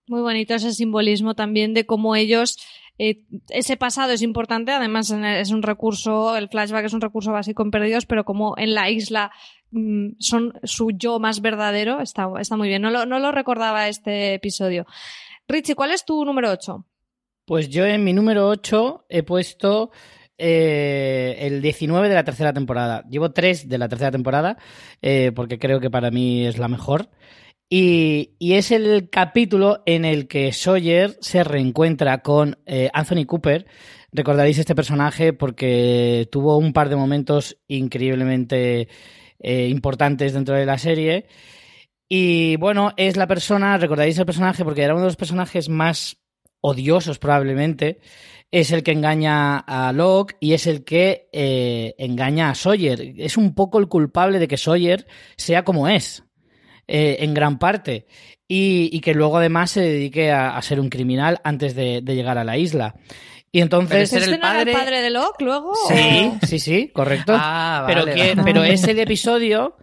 [0.07, 2.59] Muy bonito ese simbolismo también de cómo ellos.
[2.99, 7.63] eh, ese pasado es importante, además es un recurso, el flashback es un recurso básico
[7.63, 9.31] en Perdidos, pero como en la isla
[9.71, 12.83] mm, son su yo más verdadero, está, está muy bien.
[12.83, 14.85] No lo, no lo recordaba este episodio.
[15.49, 16.85] Richie, ¿cuál es tu número 8?
[17.51, 19.91] Pues yo en mi número 8 he puesto
[20.39, 23.03] eh, el 19 de la tercera temporada.
[23.11, 24.57] Llevo 3 de la tercera temporada
[25.03, 27.11] eh, porque creo que para mí es la mejor.
[27.69, 33.67] Y, es el capítulo en el que Sawyer se reencuentra con eh, Anthony Cooper.
[34.13, 38.87] Recordaréis este personaje porque tuvo un par de momentos increíblemente
[39.43, 41.27] importantes dentro de la serie.
[42.09, 46.21] Y bueno, es la persona, recordaréis el personaje porque era uno de los personajes más
[46.61, 48.01] odiosos probablemente,
[48.51, 53.15] es el que engaña a Locke y es el que eh, engaña a Sawyer.
[53.19, 56.25] Es un poco el culpable de que Sawyer sea como es,
[56.89, 58.07] eh, en gran parte,
[58.49, 62.15] y, y que luego además se dedique a, a ser un criminal antes de, de
[62.17, 62.97] llegar a la isla.
[63.53, 64.11] Y entonces...
[64.11, 65.73] Pero ¿Este el no era padre- el padre de Locke luego?
[65.89, 67.33] Sí, sí, sí, correcto.
[67.37, 68.43] Ah, pero, vale, que, vale.
[68.45, 69.77] pero es el episodio,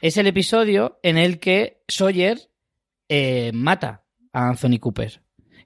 [0.00, 2.38] es el episodio en el que Sawyer
[3.10, 5.20] eh, mata a Anthony Cooper.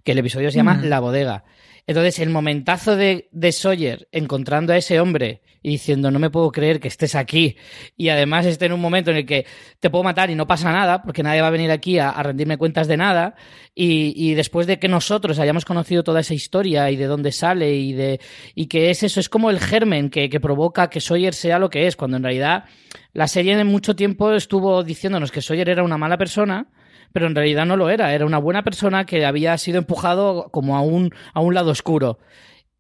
[0.09, 0.85] Que el episodio se llama Mm.
[0.85, 1.45] La bodega.
[1.87, 6.51] Entonces, el momentazo de, de Sawyer encontrando a ese hombre y diciendo, no me puedo
[6.51, 7.57] creer que estés aquí.
[7.95, 9.45] Y además esté en un momento en el que
[9.81, 12.23] te puedo matar y no pasa nada, porque nadie va a venir aquí a, a
[12.23, 13.35] rendirme cuentas de nada.
[13.75, 17.75] Y, y después de que nosotros hayamos conocido toda esa historia y de dónde sale
[17.75, 18.19] y de
[18.55, 21.69] y que es eso, es como el germen que, que provoca que Sawyer sea lo
[21.69, 22.65] que es, cuando en realidad
[23.13, 26.69] la serie en mucho tiempo estuvo diciéndonos que Sawyer era una mala persona,
[27.13, 30.77] pero en realidad no lo era, era una buena persona que había sido empujado como
[30.77, 32.19] a un, a un lado oscuro.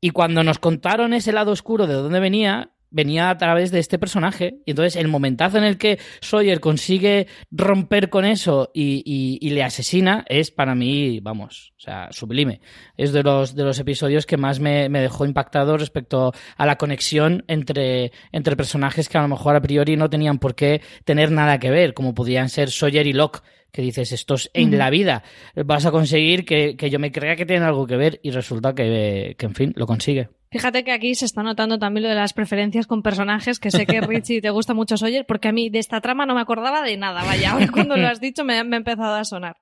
[0.00, 3.98] Y cuando nos contaron ese lado oscuro de dónde venía, venía a través de este
[3.98, 4.60] personaje.
[4.64, 9.62] Y entonces el momentazo en el que Sawyer consigue romper con eso y, y- le
[9.62, 12.60] asesina es para mí, vamos, o sea, sublime.
[12.96, 16.78] Es de los, de los episodios que más me, me dejó impactado respecto a la
[16.78, 21.30] conexión entre, entre personajes que a lo mejor a priori no tenían por qué tener
[21.32, 23.40] nada que ver, como podían ser Sawyer y Locke.
[23.72, 25.22] Que dices, estos en la vida
[25.54, 28.74] vas a conseguir que, que yo me crea que tienen algo que ver y resulta
[28.74, 30.30] que, que, en fin, lo consigue.
[30.50, 33.84] Fíjate que aquí se está notando también lo de las preferencias con personajes, que sé
[33.84, 36.82] que Richie te gusta mucho Sawyer, porque a mí de esta trama no me acordaba
[36.82, 39.56] de nada, vaya, ahora cuando lo has dicho me, me ha empezado a sonar.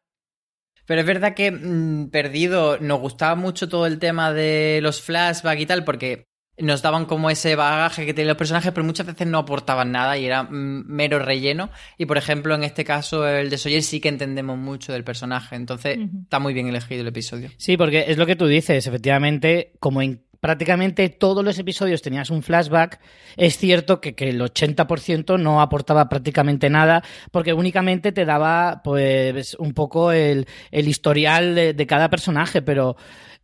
[0.87, 5.61] Pero es verdad que mm, Perdido nos gustaba mucho todo el tema de los flashbacks
[5.61, 9.27] y tal, porque nos daban como ese bagaje que tenían los personajes, pero muchas veces
[9.27, 11.71] no aportaban nada y era mm, mero relleno.
[11.99, 15.57] Y por ejemplo, en este caso, el de Sawyer sí que entendemos mucho del personaje.
[15.57, 17.51] Entonces, está muy bien elegido el episodio.
[17.59, 22.31] Sí, porque es lo que tú dices, efectivamente, como en prácticamente todos los episodios tenías
[22.31, 23.01] un flashback,
[23.37, 29.75] es cierto que, el 80% no aportaba prácticamente nada, porque únicamente te daba pues un
[29.75, 32.97] poco el, historial de, cada personaje, pero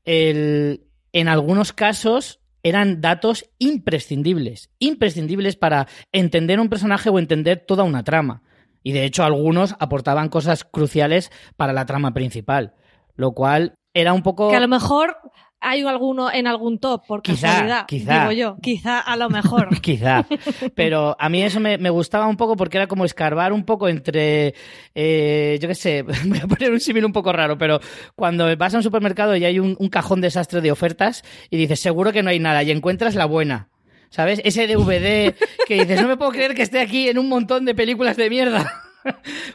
[0.04, 7.84] el, en algunos casos eran datos imprescindibles, imprescindibles para entender un personaje o entender toda
[7.84, 8.42] una trama.
[8.82, 12.74] Y de hecho algunos aportaban cosas cruciales para la trama principal,
[13.14, 14.50] lo cual era un poco...
[14.50, 15.16] Que a lo mejor
[15.62, 18.20] hay alguno en algún top, por quizá, quizá.
[18.20, 18.56] digo yo.
[18.60, 19.68] Quizá, a lo mejor.
[19.80, 20.26] quizá.
[20.74, 24.54] Pero a mí eso me, gustaba un poco porque era como escarbar un poco entre,
[24.94, 27.80] eh, yo qué sé, voy a poner un símil un poco raro, pero
[28.16, 31.80] cuando vas a un supermercado y hay un, un cajón desastre de ofertas y dices,
[31.80, 33.68] seguro que no hay nada, y encuentras la buena.
[34.10, 34.42] ¿Sabes?
[34.44, 35.34] Ese DVD
[35.66, 38.28] que dices, no me puedo creer que esté aquí en un montón de películas de
[38.28, 38.82] mierda.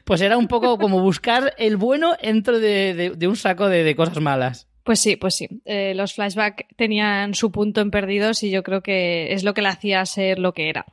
[0.03, 4.67] Pues era un poco como buscar el bueno dentro de, un saco de cosas malas.
[4.87, 5.49] Pues sí, pues sí.
[5.65, 9.61] Eh, los flashbacks tenían su punto en perdidos y yo creo que es lo que
[9.61, 10.85] le hacía ser lo que era.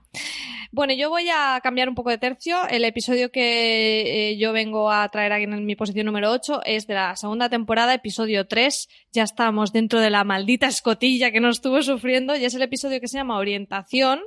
[0.73, 2.57] Bueno, yo voy a cambiar un poco de tercio.
[2.69, 6.89] El episodio que eh, yo vengo a traer aquí en mi posición número 8 es
[6.89, 8.89] de la segunda temporada, episodio 3.
[9.13, 13.01] Ya estamos dentro de la maldita escotilla que nos estuvo sufriendo y es el episodio
[13.01, 14.23] que se llama Orientación,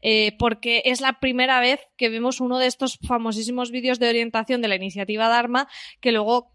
[0.00, 4.62] eh, porque es la primera vez que vemos uno de estos famosísimos vídeos de orientación
[4.62, 5.66] de la iniciativa Dharma
[6.00, 6.52] que luego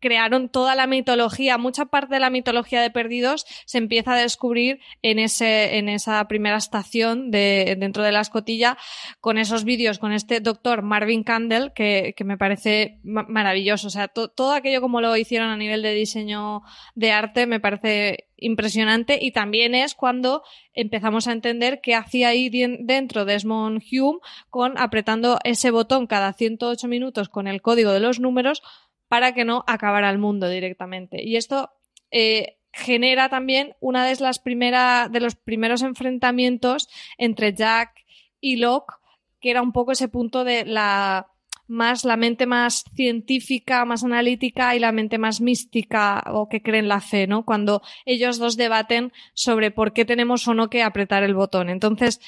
[0.00, 4.80] crearon toda la mitología, mucha parte de la mitología de Perdidos se empieza a descubrir
[5.02, 8.78] en ese, en esa primera estación de, dentro de la escotilla,
[9.20, 13.88] con esos vídeos, con este doctor Marvin Candle, que, que me parece maravilloso.
[13.88, 16.62] O sea, todo aquello como lo hicieron a nivel de diseño
[16.94, 22.48] de arte me parece impresionante y también es cuando empezamos a entender qué hacía ahí
[22.50, 28.20] dentro Desmond Hume con apretando ese botón cada 108 minutos con el código de los
[28.20, 28.62] números
[29.08, 31.22] para que no acabara el mundo directamente.
[31.22, 31.70] Y esto
[32.10, 38.04] eh, genera también una de las primeras de los primeros enfrentamientos entre Jack
[38.40, 38.94] y Locke,
[39.40, 41.28] que era un poco ese punto de la
[41.68, 46.88] más la mente más científica, más analítica y la mente más mística o que creen
[46.88, 47.44] la fe, ¿no?
[47.44, 51.68] Cuando ellos dos debaten sobre por qué tenemos o no que apretar el botón.
[51.68, 52.20] Entonces,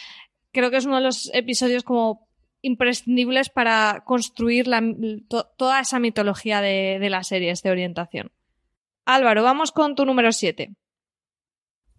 [0.53, 2.29] creo que es uno de los episodios como
[2.63, 4.67] imprescindibles para construir
[5.57, 8.31] toda esa mitología de, de las series de orientación.
[9.05, 10.71] Álvaro, vamos con tu número 7.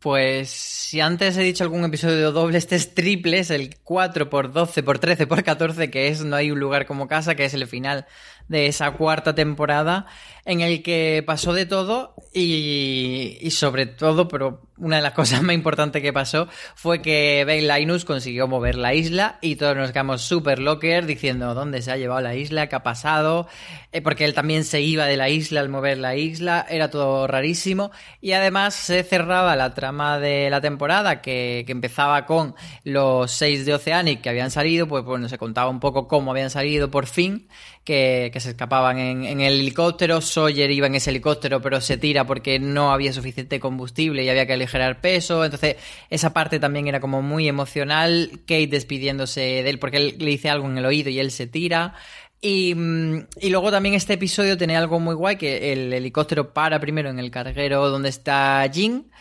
[0.02, 4.52] Pues si antes he dicho algún episodio doble, este es triple, es el 4 por
[4.52, 7.54] 12 por 13 por 14, que es No hay un lugar como casa, que es
[7.54, 8.08] el final
[8.48, 10.08] de esa cuarta temporada,
[10.44, 15.42] en el que pasó de todo y, y sobre todo, pero una de las cosas
[15.44, 19.92] más importantes que pasó fue que Ben Linus consiguió mover la isla y todos nos
[19.92, 23.48] quedamos súper locker diciendo dónde se ha llevado la isla, qué ha pasado,
[23.92, 27.28] eh, porque él también se iba de la isla al mover la isla, era todo
[27.28, 27.92] rarísimo.
[28.20, 33.66] Y además se cerraba la trama de la temporada que, que empezaba con los seis
[33.66, 37.06] de Oceanic que habían salido, pues bueno, se contaba un poco cómo habían salido por
[37.06, 37.48] fin,
[37.84, 41.98] que, que se escapaban en, en el helicóptero, Sawyer iba en ese helicóptero pero se
[41.98, 45.44] tira porque no había suficiente combustible y había que elegir generar peso.
[45.46, 45.76] Entonces,
[46.10, 48.32] esa parte también era como muy emocional.
[48.48, 51.48] Kate despidiéndose de él porque él le dice algo en el oído y él se
[51.48, 51.94] tira.
[52.42, 56.80] Y, mm, y, luego también este episodio tiene algo muy guay, que el helicóptero para
[56.80, 59.12] primero en el carguero donde está Jin,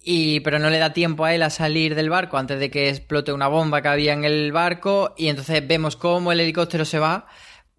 [0.00, 2.88] y, pero no le da tiempo a él a salir del barco antes de que
[2.88, 7.00] explote una bomba que había en el barco, y entonces vemos cómo el helicóptero se
[7.00, 7.26] va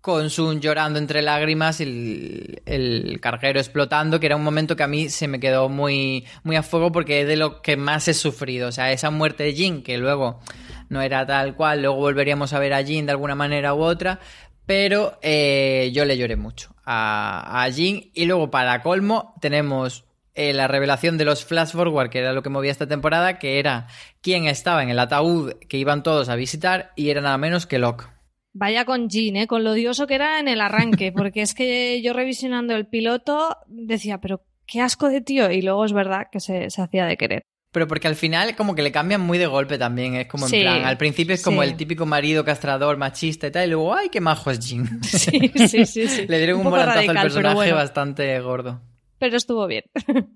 [0.02, 4.88] con Sun llorando entre lágrimas y el, carguero explotando, que era un momento que a
[4.88, 8.14] mí se me quedó muy, muy a fuego porque es de lo que más he
[8.14, 8.70] sufrido.
[8.70, 10.40] O sea, esa muerte de Jin, que luego
[10.88, 14.20] no era tal cual, luego volveríamos a ver a Jin de alguna manera u otra,
[14.66, 18.12] pero eh, yo le lloré mucho a, Jin.
[18.14, 22.42] Y luego, para colmo, tenemos eh, la revelación de los flash forward, que era lo
[22.42, 23.88] que movía esta temporada, que era
[24.22, 27.80] quién estaba en el ataúd que iban todos a visitar y era nada menos que
[27.80, 28.19] Locke.
[28.54, 29.48] Vaya con Jean, ¿eh?
[29.48, 33.58] con lo odioso que era en el arranque, porque es que yo revisionando el piloto
[33.68, 37.44] decía, pero qué asco de tío, y luego es verdad que se, hacía de querer.
[37.72, 40.52] Pero porque al final como que le cambian muy de golpe también, es como en
[40.52, 44.10] plan, al principio es como el típico marido castrador, machista y tal, y luego, ay,
[44.10, 45.00] qué majo es Jean.
[45.04, 46.08] Sí, sí, sí.
[46.08, 46.28] sí.
[46.28, 48.82] le dieron un, un volantazo al personaje bastante gordo.
[49.20, 49.84] Pero estuvo bien.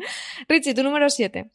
[0.47, 1.49] Richie, tu número 7.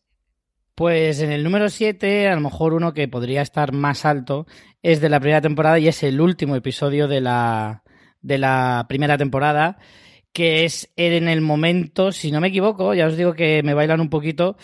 [0.79, 4.47] Pues en el número 7, a lo mejor uno que podría estar más alto,
[4.81, 7.83] es de la primera temporada y es el último episodio de la,
[8.21, 9.79] de la primera temporada,
[10.33, 14.01] que es en el momento, si no me equivoco, ya os digo que me bailan
[14.01, 14.57] un poquito,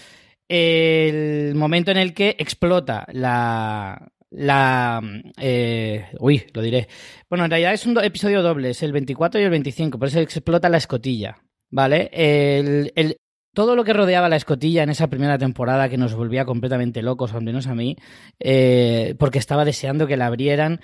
[0.48, 4.12] el momento en el que explota la...
[4.30, 5.02] la
[5.36, 6.86] eh, uy, lo diré.
[7.28, 10.20] Bueno, en realidad es un episodio doble, es el 24 y el 25, por eso
[10.20, 11.38] explota la escotilla.
[11.70, 12.08] ¿Vale?
[12.12, 13.16] El, el,
[13.54, 17.32] todo lo que rodeaba la escotilla en esa primera temporada que nos volvía completamente locos,
[17.32, 17.96] al menos a mí,
[18.40, 20.80] eh, porque estaba deseando que la abrieran.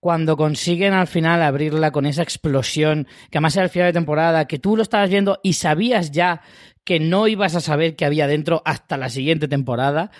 [0.00, 4.46] Cuando consiguen al final abrirla con esa explosión, que además era el final de temporada,
[4.46, 6.42] que tú lo estabas viendo y sabías ya
[6.84, 10.10] que no ibas a saber qué había dentro hasta la siguiente temporada,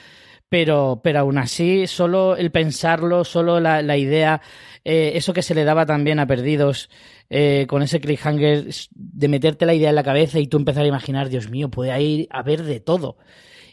[0.54, 4.40] pero, pero aún así, solo el pensarlo, solo la, idea,
[4.84, 6.90] eh, eso que se le daba también a Perdidos,
[7.28, 10.86] eh, con ese cliffhanger de meterte la idea en la cabeza y tú empezar a
[10.86, 13.18] imaginar, Dios mío, puede ir a ver de todo.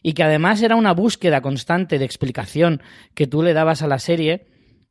[0.01, 2.82] Y que además era una búsqueda constante de explicación
[3.13, 4.47] que tú le dabas a la serie,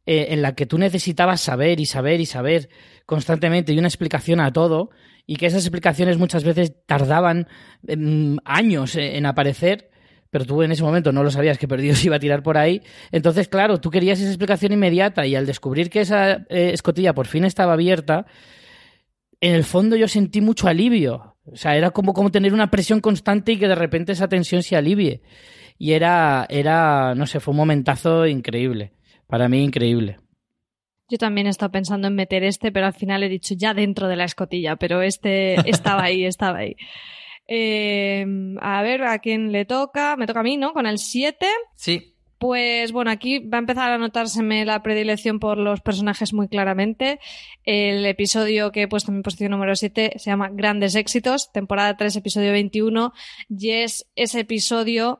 [0.07, 2.68] eh, en la que tú necesitabas saber y saber y saber
[3.05, 4.91] constantemente y una explicación a todo,
[5.26, 7.49] y que esas explicaciones muchas veces tardaban
[7.82, 9.91] mm, años en aparecer
[10.31, 12.83] pero tú en ese momento no lo sabías que Perdidos iba a tirar por ahí.
[13.11, 17.26] Entonces, claro, tú querías esa explicación inmediata y al descubrir que esa eh, escotilla por
[17.26, 18.26] fin estaba abierta,
[19.41, 21.37] en el fondo yo sentí mucho alivio.
[21.45, 24.62] O sea, era como, como tener una presión constante y que de repente esa tensión
[24.62, 25.22] se alivie.
[25.78, 28.93] Y era, era, no sé, fue un momentazo increíble.
[29.26, 30.18] Para mí, increíble.
[31.09, 34.07] Yo también he estado pensando en meter este, pero al final he dicho ya dentro
[34.07, 36.76] de la escotilla, pero este estaba ahí, estaba ahí.
[37.53, 38.24] Eh,
[38.61, 40.16] a ver, ¿a quién le toca?
[40.16, 40.72] Me toca a mí, ¿no?
[40.72, 41.46] Con el 7.
[41.74, 42.14] Sí.
[42.38, 47.18] Pues bueno, aquí va a empezar a notárseme la predilección por los personajes muy claramente.
[47.64, 51.96] El episodio que he puesto en mi posición número 7 se llama Grandes Éxitos, temporada
[51.96, 53.12] 3, episodio 21,
[53.48, 55.18] y es ese episodio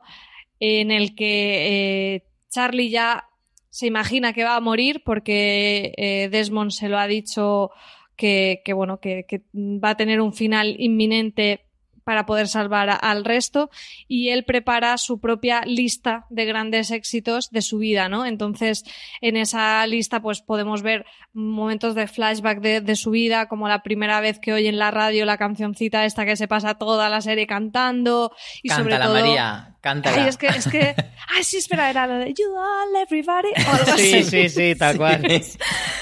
[0.61, 3.25] en el que eh, Charlie ya
[3.69, 7.71] se imagina que va a morir porque eh, Desmond se lo ha dicho
[8.15, 11.65] que, que bueno, que, que va a tener un final inminente
[12.03, 13.69] para poder salvar al resto
[14.07, 18.25] y él prepara su propia lista de grandes éxitos de su vida, ¿no?
[18.25, 18.83] Entonces,
[19.21, 24.19] en esa lista pues podemos ver momentos de flashback de, su vida, como la primera
[24.19, 27.47] vez que oye en la radio la cancioncita esta que se pasa toda la serie
[27.47, 29.13] cantando y sobre todo...
[29.13, 30.23] María, cántala.
[30.23, 30.95] Ay, es que, es que...
[31.33, 33.49] Ay, sí, espera, era la de You all everybody
[33.95, 35.21] Sí, sí, sí, tal cual.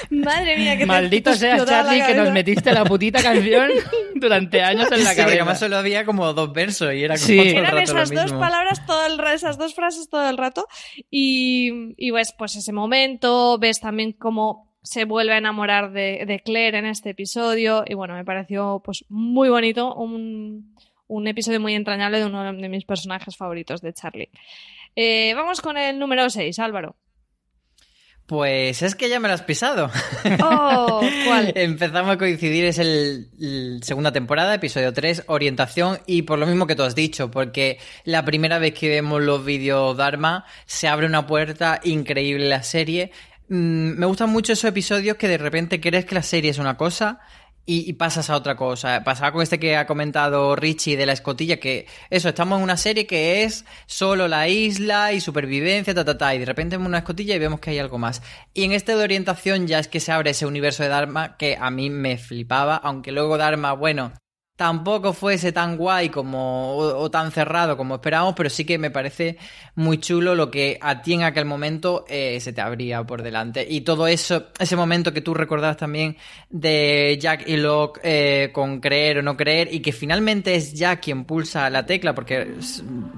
[0.10, 3.70] Madre mía, que Maldito sea Charlie que nos metiste la putita canción
[4.16, 5.36] durante años en la cabeza.
[5.36, 7.40] además solo había como dos versos y era como Sí.
[7.40, 8.40] Eran rato esas lo dos mismo.
[8.40, 10.68] palabras, todo el, esas dos frases todo el rato.
[11.10, 16.40] Y, y ves, pues ese momento, ves también cómo se vuelve a enamorar de, de
[16.40, 17.84] Claire en este episodio.
[17.88, 20.76] Y bueno, me pareció pues muy bonito, un,
[21.08, 24.30] un episodio muy entrañable de uno de mis personajes favoritos de Charlie.
[24.96, 26.96] Eh, vamos con el número 6, Álvaro.
[28.30, 29.90] Pues es que ya me lo has pisado.
[30.44, 31.52] Oh, ¿cuál?
[31.56, 36.68] Empezamos a coincidir, es el, el segunda temporada, episodio 3, orientación, y por lo mismo
[36.68, 41.08] que tú has dicho, porque la primera vez que vemos los vídeos Dharma, se abre
[41.08, 43.12] una puerta increíble la serie.
[43.48, 46.78] Mm, me gustan mucho esos episodios que de repente crees que la serie es una
[46.78, 47.22] cosa
[47.70, 49.04] y, y pasas a otra cosa.
[49.04, 52.78] Pasaba con este que ha comentado Richie de la escotilla, que eso, estamos en una
[52.78, 56.88] serie que es solo la isla y supervivencia, ta, ta, ta, y de repente vemos
[56.88, 58.24] una escotilla y vemos que hay algo más.
[58.56, 61.58] Y en este de orientación ya es que se abre ese universo de Dharma que
[61.62, 64.14] a mí me flipaba, aunque luego Dharma, bueno,
[64.60, 69.38] tampoco fuese tan guay como o, tan cerrado como esperábamos, pero sí que me parece
[69.76, 73.66] muy chulo lo que a ti en aquel momento eh, se te abría por delante.
[73.70, 76.18] Y todo eso, ese momento que tú recordabas también
[76.50, 81.04] de Jack y Locke eh, con creer o no creer, y que finalmente es Jack
[81.04, 82.56] quien pulsa la tecla, porque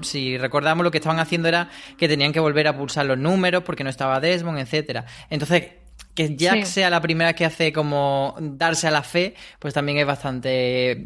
[0.00, 1.68] si recordamos lo que estaban haciendo era
[1.98, 5.06] que tenían que volver a pulsar los números porque no estaba Desmond, etcétera.
[5.28, 5.81] Entonces,
[6.14, 6.72] que Jack Sí.
[6.72, 11.04] sea la primera que hace como darse a la fe, pues también es bastante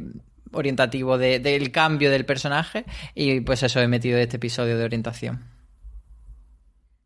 [0.53, 2.85] orientativo de- del cambio del personaje
[3.15, 5.45] y pues eso he metido este episodio de orientación.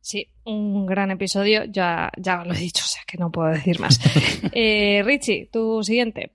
[0.03, 3.79] Sí, un gran episodio, ya, ya lo he dicho, o sea que no puedo decir
[3.81, 4.01] más.
[4.55, 6.33] Eh, Richie, tu siguiente,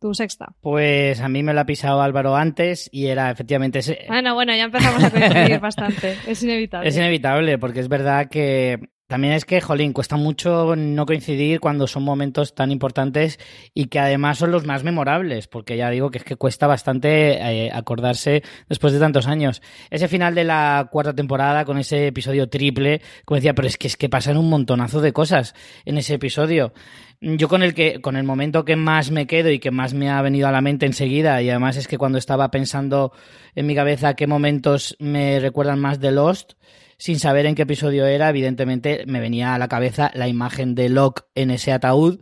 [0.00, 0.54] tu sexta.
[0.60, 4.54] Pues a mí me lo ha pisado Álvaro antes y era efectivamente ese, Bueno, bueno,
[4.54, 6.88] ya empezamos a coincidir bastante, es inevitable.
[6.88, 8.78] Es inevitable, porque es verdad que
[9.10, 13.40] también es que, jolín, cuesta mucho no coincidir cuando son momentos tan importantes
[13.74, 17.32] y que además son los más memorables, porque ya digo que es que cuesta bastante
[17.32, 19.62] eh, acordarse después de tantos años.
[19.90, 23.88] Ese final de la cuarta temporada con ese episodio triple, como decía, pero es que
[23.88, 26.72] es que pasan un montonazo de cosas en ese episodio.
[27.20, 30.08] Yo con el que, con el momento que más me quedo y que más me
[30.08, 33.12] ha venido a la mente enseguida, y además es que cuando estaba pensando
[33.56, 36.52] en mi cabeza qué momentos me recuerdan más de Lost,
[37.00, 40.90] sin saber en qué episodio era, evidentemente me venía a la cabeza la imagen de
[40.90, 42.20] Locke en ese ataúd,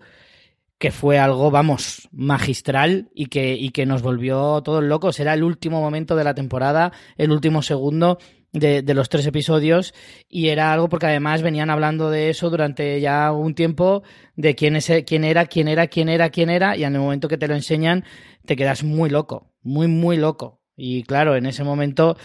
[0.79, 5.19] que fue algo, vamos, magistral y que, y que nos volvió todos locos.
[5.19, 8.19] Era el último momento de la temporada, el último segundo
[8.53, 9.95] de, los tres episodios
[10.29, 14.05] y era algo porque además venían hablando de eso durante ya un tiempo,
[14.37, 17.27] de quién, es, quién era, quién era, quién era, quién era y en el momento
[17.27, 18.05] que te lo enseñan
[18.47, 20.61] te quedas muy loco, muy, muy loco.
[20.77, 22.17] Y claro, en ese momento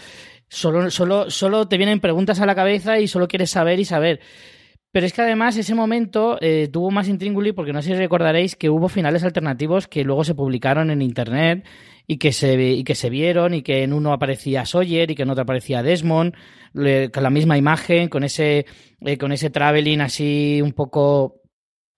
[0.54, 4.20] solo, solo, solo te vienen preguntas a la cabeza y solo quieres saber y saber.
[4.92, 8.54] Pero es que además ese momento eh, tuvo más intríngulis porque no sé si recordaréis
[8.54, 11.66] que hubo finales alternativos que luego se publicaron en internet
[12.06, 15.22] y que se, y que se vieron y que en uno aparecía Sawyer y que
[15.22, 16.34] en otro aparecía Desmond
[16.72, 18.66] con la misma imagen, con ese,
[19.00, 21.40] eh, con ese traveling así un poco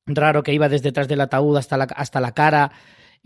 [0.06, 2.72] raro que iba desde detrás del ataúd hasta la, hasta la cara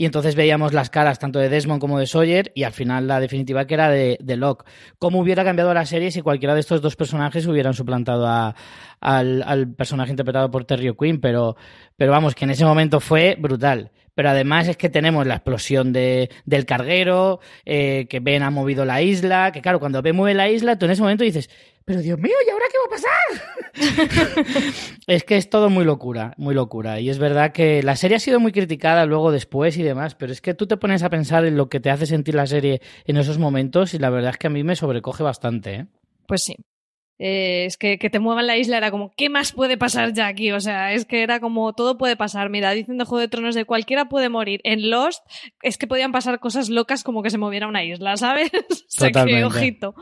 [0.01, 3.21] y entonces veíamos las caras tanto de Desmond como de Sawyer y al final la
[3.21, 4.65] definitiva que era de, de Locke.
[4.99, 8.27] ¿Cómo hubiera cambiado la serie si cualquiera de estos dos personajes hubieran suplantado
[8.99, 11.21] al, personaje interpretado por Terry O'Quinn?
[11.21, 11.55] Pero,
[11.99, 13.91] pero vamos, que en ese momento fue brutal.
[14.15, 18.87] Pero además es que tenemos la explosión de, del carguero, eh, que Ben ha movido
[18.87, 21.51] la isla, que claro, cuando Ben mueve la isla, tú en ese momento dices,
[21.91, 23.83] pero Dios mío, ¿y ahora qué va a
[24.55, 24.75] pasar?
[25.09, 27.01] es que es todo muy locura, muy locura.
[27.01, 30.31] Y es verdad que la serie ha sido muy criticada luego después y demás, pero
[30.31, 32.81] es que tú te pones a pensar en lo que te hace sentir la serie
[33.07, 35.75] en esos momentos y la verdad es que a mí me sobrecoge bastante.
[35.75, 35.87] ¿eh?
[36.29, 36.55] Pues sí.
[37.19, 40.29] Eh, es que, que te muevan la isla era como, ¿qué más puede pasar ya
[40.29, 40.53] aquí?
[40.53, 42.51] O sea, es que era como, todo puede pasar.
[42.51, 44.61] Mira, dicen de Juego de Tronos de cualquiera puede morir.
[44.63, 45.27] En Lost
[45.61, 48.53] es que podían pasar cosas locas como que se moviera una isla, ¿sabes?
[48.55, 49.41] o sea, Totalmente.
[49.41, 49.95] que ojito.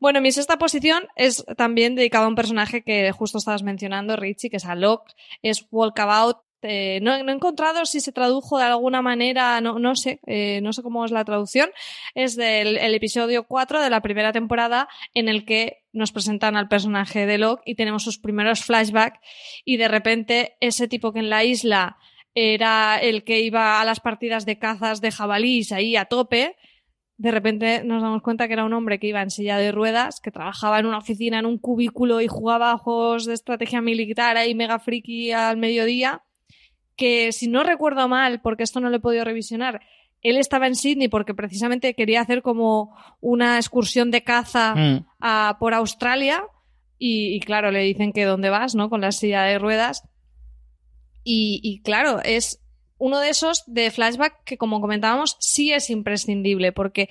[0.00, 4.50] Bueno, mi sexta posición es también dedicado a un personaje que justo estabas mencionando, Richie,
[4.50, 6.38] que es a Locke, es Walkabout.
[6.62, 10.60] Eh, no, no, he encontrado si se tradujo de alguna manera, no, no sé, eh,
[10.62, 11.70] no sé cómo es la traducción.
[12.14, 16.68] Es del el episodio 4 de la primera temporada en el que nos presentan al
[16.68, 19.20] personaje de Locke y tenemos sus primeros flashbacks
[19.64, 21.98] y de repente ese tipo que en la isla
[22.34, 26.56] era el que iba a las partidas de cazas de jabalís ahí a tope,
[27.18, 30.20] de repente nos damos cuenta que era un hombre que iba en silla de ruedas,
[30.20, 34.36] que trabajaba en una oficina, en un cubículo y jugaba a juegos de estrategia militar
[34.36, 36.22] ahí mega friki al mediodía,
[36.96, 39.80] que si no recuerdo mal, porque esto no lo he podido revisionar,
[40.22, 45.06] él estaba en Sydney porque precisamente quería hacer como una excursión de caza Mm.
[45.20, 46.42] a, por Australia
[46.98, 48.88] y, y, claro, le dicen que dónde vas, ¿no?
[48.90, 50.02] Con la silla de ruedas.
[51.24, 52.62] Y, y claro, es
[52.98, 57.08] uno de esos de flashback que, como comentábamos, sí es imprescindible, porque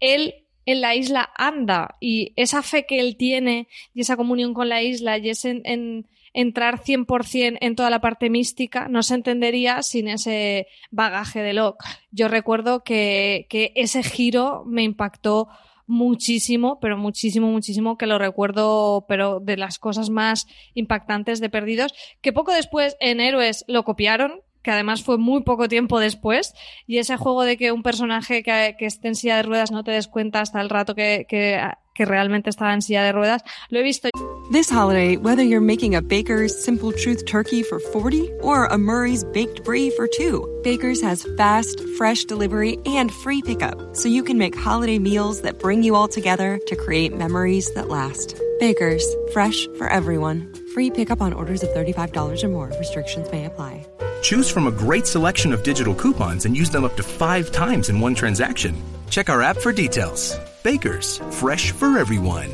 [0.00, 0.34] él
[0.66, 4.82] en la isla anda y esa fe que él tiene y esa comunión con la
[4.82, 9.82] isla y ese en, en entrar 100% en toda la parte mística no se entendería
[9.82, 11.84] sin ese bagaje de Locke.
[12.10, 15.48] Yo recuerdo que, que ese giro me impactó
[15.86, 21.94] muchísimo, pero muchísimo, muchísimo, que lo recuerdo, pero de las cosas más impactantes de Perdidos,
[22.20, 26.54] que poco después en Héroes lo copiaron, que además fue muy poco tiempo después,
[26.86, 29.84] y ese juego de que un personaje que, que esté en silla de ruedas no
[29.84, 31.60] te des cuenta hasta el rato que, que,
[31.94, 34.08] que realmente estaba en silla de ruedas, lo he visto.
[34.50, 39.24] This holiday, whether you're making a Baker's Simple Truth turkey for 40 or a Murray's
[39.24, 44.38] Baked Brie for 2, Baker's has fast, fresh delivery and free pickup, so you can
[44.38, 48.40] make holiday meals that bring you all together to create memories that last.
[48.58, 50.52] Baker's, fresh for everyone.
[50.72, 52.72] Free pickup on orders of $35 or more.
[52.78, 53.86] Restrictions may apply.
[54.22, 57.88] Choose from a great selection of digital coupons and use them up to five times
[57.88, 58.74] in one transaction.
[59.10, 60.36] Check our app for details.
[60.62, 62.50] Bakers, fresh for everyone.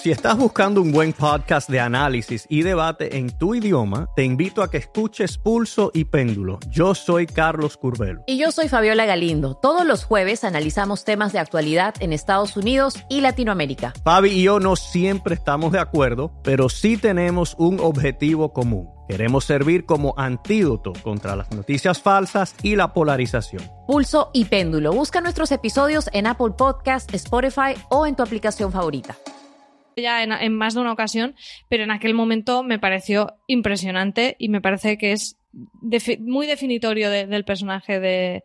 [0.00, 4.62] Si estás buscando un buen podcast de análisis y debate en tu idioma, te invito
[4.62, 6.58] a que escuches Pulso y Péndulo.
[6.70, 8.22] Yo soy Carlos Curbelo.
[8.26, 9.56] Y yo soy Fabiola Galindo.
[9.56, 13.92] Todos los jueves analizamos temas de actualidad en Estados Unidos y Latinoamérica.
[14.02, 18.88] Fabi y yo no siempre estamos de acuerdo, pero sí tenemos un objetivo común.
[19.10, 23.60] Queremos servir como antídoto contra las noticias falsas y la polarización.
[23.88, 24.92] Pulso y Péndulo.
[24.92, 29.16] Busca nuestros episodios en Apple Podcast, Spotify o en tu aplicación favorita
[29.96, 31.34] ya en, en, más de una ocasión,
[31.68, 35.36] pero en aquel momento me pareció impresionante y me parece que es
[35.82, 38.44] defi muy definitorio de, del personaje de,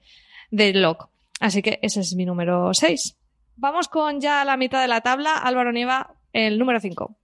[0.49, 1.05] de Locke.
[1.39, 3.15] Así que ese es mi número 6.
[3.55, 5.37] Vamos con ya la mitad de la tabla.
[5.37, 7.15] Álvaro Nieva, el número 5.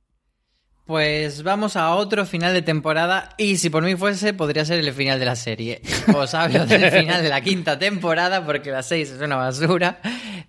[0.91, 4.91] Pues vamos a otro final de temporada y si por mí fuese podría ser el
[4.91, 5.81] final de la serie.
[6.13, 10.01] Os hablo del final de la quinta temporada porque la 6 es una basura,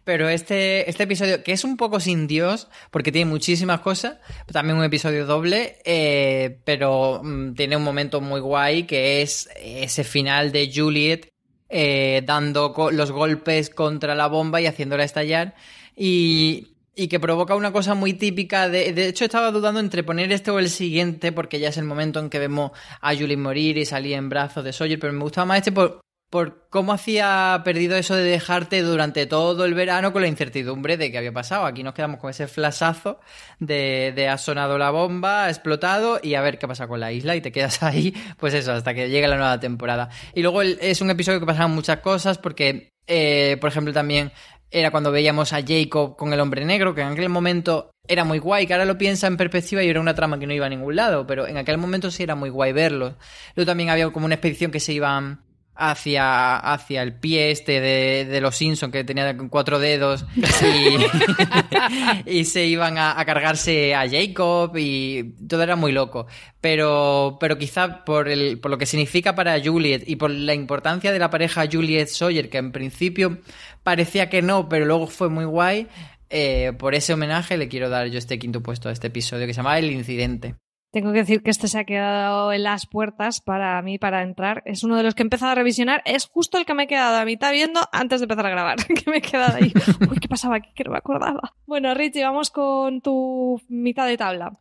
[0.03, 4.17] pero este, este episodio que es un poco sin Dios porque tiene muchísimas cosas,
[4.51, 10.03] también un episodio doble, eh, pero mm, tiene un momento muy guay que es ese
[10.03, 11.29] final de Juliet
[11.69, 15.55] eh, dando los golpes contra la bomba y haciéndola estallar
[15.97, 18.93] y y que provoca una cosa muy típica de...
[18.93, 22.21] De hecho, estaba dudando entre poner este o el siguiente, porque ya es el momento
[22.21, 25.47] en que vemos a Julie morir y salir en brazos de Sawyer, pero me gustaba
[25.47, 30.23] más este por, por cómo hacía perdido eso de dejarte durante todo el verano con
[30.23, 31.65] la incertidumbre de qué había pasado.
[31.65, 33.21] Aquí nos quedamos con ese flashazo
[33.59, 37.13] de, de ha sonado la bomba, ha explotado y a ver qué pasa con la
[37.13, 40.11] isla y te quedas ahí, pues eso, hasta que llegue la nueva temporada.
[40.35, 44.31] Y luego es un episodio que pasaban muchas cosas porque, eh, por ejemplo, también
[44.73, 48.39] era cuando veíamos a Jacob con el hombre negro, que en aquel momento era muy
[48.39, 50.71] guay, que ahora lo piensa en perspectiva y era una trama que no iba a
[50.71, 53.17] ningún lado, pero en aquel momento sí era muy guay verlo.
[53.55, 55.45] Luego también había como una expedición que se iban
[55.75, 60.27] hacia, hacia el pie este de, de los Simpsons que tenía cuatro dedos
[62.27, 66.27] y, se iban a, a, cargarse a Jacob y todo era muy loco.
[66.61, 71.13] Pero, pero quizá por, el, por lo que significa para Juliet y por la importancia
[71.13, 73.39] de la pareja Juliet Sawyer, que en principio
[73.83, 75.89] parecía que no, pero luego fue muy guay,
[76.31, 79.55] eh, por ese homenaje le quiero dar yo este quinto puesto a este episodio que
[79.55, 80.55] se llama El Incidente.
[80.93, 84.63] Tengo que decir que este se ha quedado en las puertas para mí para entrar.
[84.67, 86.03] Es uno de los que he empezado a revisionar.
[86.05, 88.77] Es justo el que me he quedado a mitad viendo antes de empezar a grabar.
[88.87, 89.73] que me he quedado ahí.
[90.11, 90.69] Uy, ¿qué pasaba aquí?
[90.75, 91.55] Que no me acordaba.
[91.65, 94.53] Bueno, Richie, vamos con tu mitad de tabla.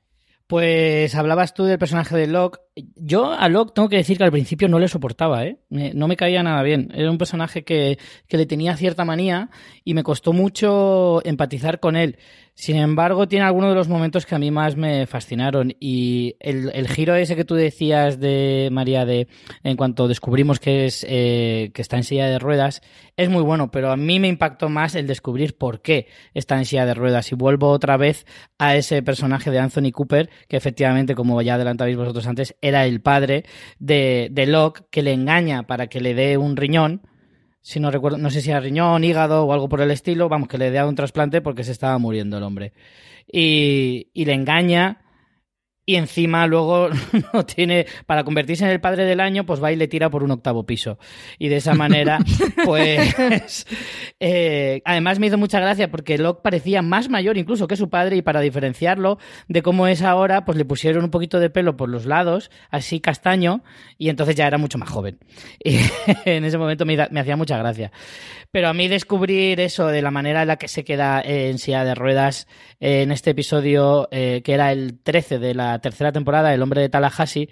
[0.47, 2.59] Pues hablabas tú del personaje de Locke.
[2.95, 5.59] Yo a Locke tengo que decir que al principio no le soportaba, ¿eh?
[5.69, 6.91] No me caía nada bien.
[6.93, 9.49] Era un personaje que, que le tenía cierta manía
[9.85, 12.17] y me costó mucho empatizar con él.
[12.61, 15.73] Sin embargo, tiene algunos de los momentos que a mí más me fascinaron.
[15.79, 19.27] Y el, giro ese que tú decías de María, de
[19.63, 22.83] en cuanto descubrimos que es eh, que está en silla de ruedas,
[23.17, 26.05] es muy bueno, pero a mí me impactó más el descubrir por qué
[26.35, 27.31] está en silla de ruedas.
[27.31, 28.27] Y vuelvo otra vez
[28.59, 33.01] a ese personaje de Anthony Cooper, que efectivamente, como ya adelantabais vosotros antes, era el
[33.01, 33.43] padre
[33.79, 37.01] de, de Locke, que le engaña para que le dé un riñón
[37.61, 40.47] si no recuerdo, no sé si a riñón, hígado o algo por el estilo, vamos,
[40.47, 42.73] que le dé un trasplante porque se estaba muriendo el hombre.
[43.31, 45.01] Y, y le engaña
[45.85, 46.89] y encima luego
[47.33, 50.23] no tiene para convertirse en el padre del año pues va y le tira por
[50.23, 50.97] un octavo piso.
[51.39, 52.19] Y de esa manera
[52.65, 53.65] pues
[54.19, 58.17] eh, además me hizo mucha gracia porque Locke parecía más mayor incluso que su padre
[58.17, 59.17] y para diferenciarlo
[59.47, 62.99] de cómo es ahora pues le pusieron un poquito de pelo por los lados así
[62.99, 63.63] castaño
[63.97, 65.19] y entonces ya era mucho más joven.
[65.63, 65.77] Y
[66.25, 67.91] en ese momento me, me hacía mucha gracia.
[68.51, 71.85] Pero a mí descubrir eso de la manera en la que se queda en silla
[71.85, 72.47] de ruedas
[72.81, 76.89] en este episodio, eh, que era el 13 de la tercera temporada, El hombre de
[76.89, 77.49] Tallahassee,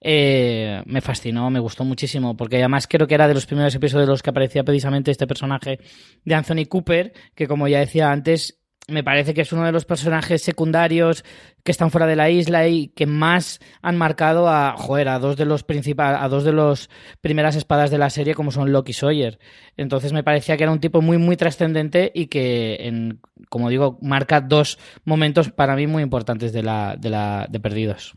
[0.00, 4.06] eh, me fascinó, me gustó muchísimo, porque además creo que era de los primeros episodios
[4.06, 5.78] en los que aparecía precisamente este personaje
[6.24, 9.84] de Anthony Cooper, que como ya decía antes, me parece que es uno de los
[9.84, 11.24] personajes secundarios
[11.62, 15.36] que están fuera de la isla y que más han marcado a, joder, a dos
[15.36, 18.90] de los principales, a dos de los primeras espadas de la serie como son Loki
[18.90, 19.38] y Sawyer.
[19.76, 23.98] Entonces me parecía que era un tipo muy, muy trascendente y que, en, como digo,
[24.02, 28.16] marca dos momentos para mí muy importantes de la, de la, de Perdidos.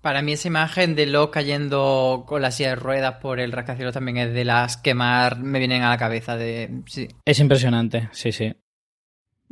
[0.00, 3.94] Para mí esa imagen de Locke cayendo con la silla de ruedas por el rascacielos
[3.94, 6.36] también es de las que más me vienen a la cabeza.
[6.36, 6.82] De...
[6.86, 7.08] Sí.
[7.24, 8.52] Es impresionante, sí, sí.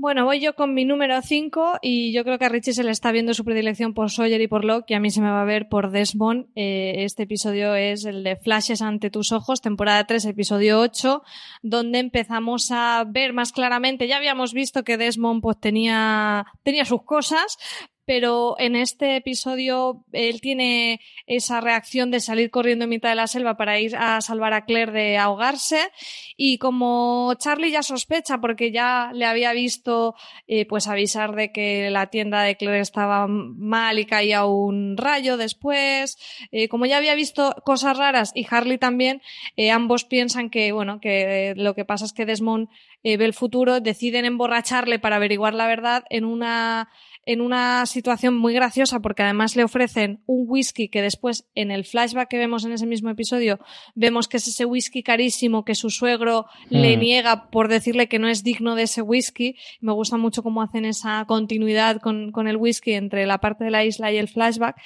[0.02, 2.90] Bueno, voy yo con mi número 5 y yo creo que a Richie se le
[2.90, 5.42] está viendo su predilección por Sawyer y por Locke y a mí se me va
[5.42, 6.46] a ver por Desmond.
[6.56, 11.22] Eh, este episodio es el de Flashes ante tus ojos, temporada 3, episodio 8,
[11.62, 17.04] donde empezamos a ver más claramente, ya habíamos visto que Desmond pues tenía, tenía sus
[17.04, 17.56] cosas,
[18.04, 23.26] pero en este episodio él tiene esa reacción de salir corriendo en mitad de la
[23.26, 25.90] selva para ir a salvar a Claire de ahogarse.
[26.36, 30.14] Y como Charlie ya sospecha porque ya le había visto
[30.46, 35.36] eh, pues avisar de que la tienda de Claire estaba mal y caía un rayo
[35.36, 36.18] después
[36.50, 39.22] eh, como ya había visto cosas raras y Harley también
[39.56, 42.68] eh, ambos piensan que bueno que lo que pasa es que Desmond
[43.04, 46.88] ve el futuro deciden emborracharle para averiguar la verdad en una
[47.24, 51.84] en una situación muy graciosa porque además le ofrecen un whisky que después en el
[51.84, 53.60] flashback que vemos en ese mismo episodio
[53.94, 56.76] vemos que es ese whisky carísimo que su suegro mm.
[56.76, 59.56] le niega por decirle que no es digno de ese whisky.
[59.80, 63.70] Me gusta mucho cómo hacen esa continuidad con, con el whisky entre la parte de
[63.70, 64.76] la isla y el flashback.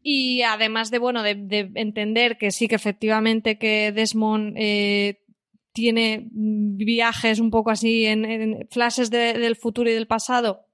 [0.00, 5.22] Y además de, bueno, de, de entender que sí que efectivamente que Desmond eh,
[5.72, 10.66] tiene viajes un poco así en, en flashes de, del futuro y del pasado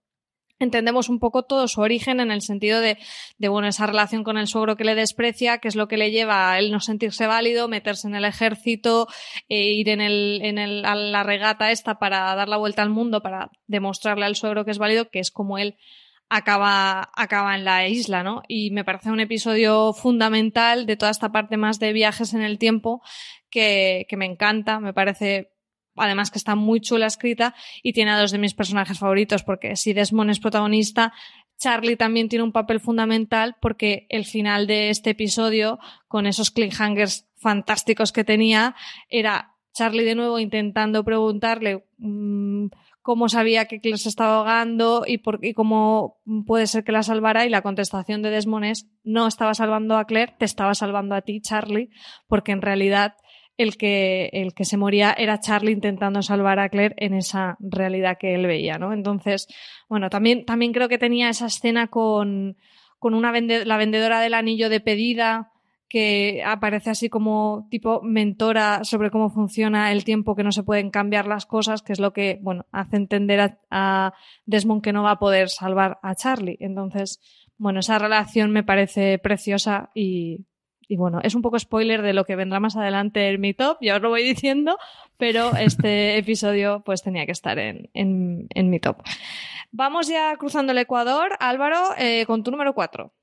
[0.61, 2.99] entendemos un poco todo su origen en el sentido de,
[3.39, 6.11] de, bueno, esa relación con el suegro que le desprecia, que es lo que le
[6.11, 9.09] lleva a él no sentirse válido, meterse en el ejército,
[9.49, 12.91] e ir en el, en el, a la regata esta para dar la vuelta al
[12.91, 15.77] mundo, para demostrarle al suegro que es válido, que es como él
[16.29, 18.43] acaba, acaba en la isla, ¿no?
[18.47, 22.59] Y me parece un episodio fundamental de toda esta parte más de viajes en el
[22.59, 23.03] tiempo
[23.51, 25.51] que, que me encanta, me parece
[26.01, 29.77] además que está muy chula escrita y tiene a dos de mis personajes favoritos, porque
[29.77, 31.13] si Desmond es protagonista,
[31.59, 35.79] Charlie también tiene un papel fundamental porque el final de este episodio,
[36.09, 38.75] con esos cliffhangers fantásticos que tenía,
[39.09, 42.67] era Charlie de nuevo intentando preguntarle mmm,
[43.03, 47.03] cómo sabía que Claire se estaba ahogando y, por, y cómo puede ser que la
[47.03, 47.47] salvara.
[47.47, 51.23] Y la contestación de Desmond es, no estaba salvando a Claire, te estaba salvando a
[51.23, 51.91] ti, Charlie,
[52.27, 53.17] porque en realidad
[53.63, 58.17] el que, el que se moría era Charlie intentando salvar a Claire en esa realidad
[58.19, 58.95] que él veía, ¿no?
[58.95, 59.49] Entonces,
[59.87, 62.57] bueno, también, también creo que tenía esa escena con,
[62.99, 65.53] con una la vendedora del anillo de pedida
[65.91, 70.91] que aparece así como tipo mentora sobre cómo funciona el tiempo, que no se pueden
[70.91, 74.15] cambiar las cosas, que es lo que, bueno, hace entender a, a
[74.47, 76.57] Desmond que no va a poder salvar a Charlie.
[76.61, 77.21] Entonces,
[77.59, 80.47] bueno, esa relación me parece preciosa y
[80.91, 83.79] y bueno, es un poco spoiler de lo que vendrá más adelante en mi top,
[83.81, 84.77] ya os lo voy diciendo,
[85.17, 88.97] pero este episodio pues tenía que estar en, en, en mi top.
[89.71, 91.37] Vamos ya cruzando el Ecuador.
[91.39, 93.15] Álvaro, eh, con tu número 4.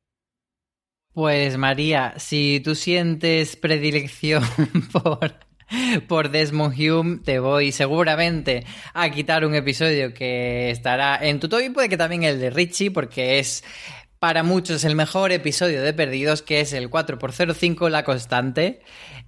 [1.12, 4.44] Pues María, si tú sientes predilección
[4.94, 5.34] por,
[6.08, 11.60] por Desmond Hume, te voy seguramente a quitar un episodio que estará en tu top
[11.66, 13.66] y puede que también el de Richie, porque es
[14.20, 18.82] para muchos el mejor episodio de Perdidos, que es el 4x05 La Constante.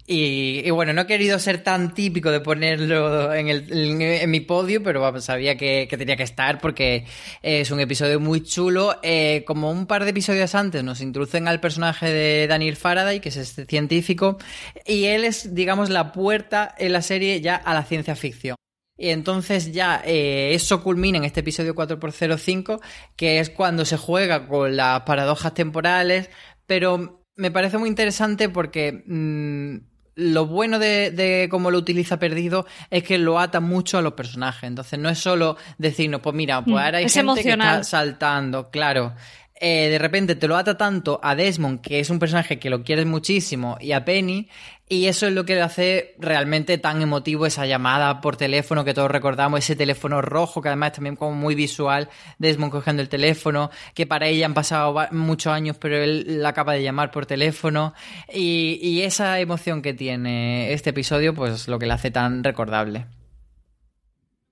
[0.07, 4.39] Y, y, bueno, no he querido ser tan típico de ponerlo en, el, en, mi
[4.39, 7.05] podio, pero bueno, sabía que, que, tenía que estar porque
[7.43, 8.97] es un episodio muy chulo.
[9.03, 13.29] Eh, como un par de episodios antes nos introducen al personaje de Daniel Faraday, que
[13.29, 14.39] es este científico,
[14.87, 18.58] y él es, digamos, la puerta en la serie ya a la ciencia ficción.
[18.99, 22.81] Y entonces ya eh, eso culmina en este episodio 4x05,
[23.15, 26.29] que es cuando se juega con las paradojas temporales,
[26.65, 29.77] pero me parece muy interesante porque mmm,
[30.15, 34.13] lo bueno de, de, cómo lo utiliza Perdido es que lo ata mucho a los
[34.13, 34.63] personajes.
[34.63, 37.77] Entonces no es solo decirnos, pues mira, pues ahora hay es gente emocional.
[37.77, 39.15] que está saltando, claro.
[39.61, 42.83] Eh, de repente te lo ata tanto a Desmond, que es un personaje que lo
[42.83, 44.47] quieres muchísimo, y a Penny,
[44.87, 48.93] y eso es lo que le hace realmente tan emotivo esa llamada por teléfono que
[48.93, 52.07] todos recordamos, ese teléfono rojo, que además es también como muy visual,
[52.37, 56.73] Desmond cogiendo el teléfono, que para ella han pasado muchos años, pero él la acaba
[56.73, 57.93] de llamar por teléfono,
[58.33, 63.07] y, y esa emoción que tiene este episodio, pues lo que le hace tan recordable.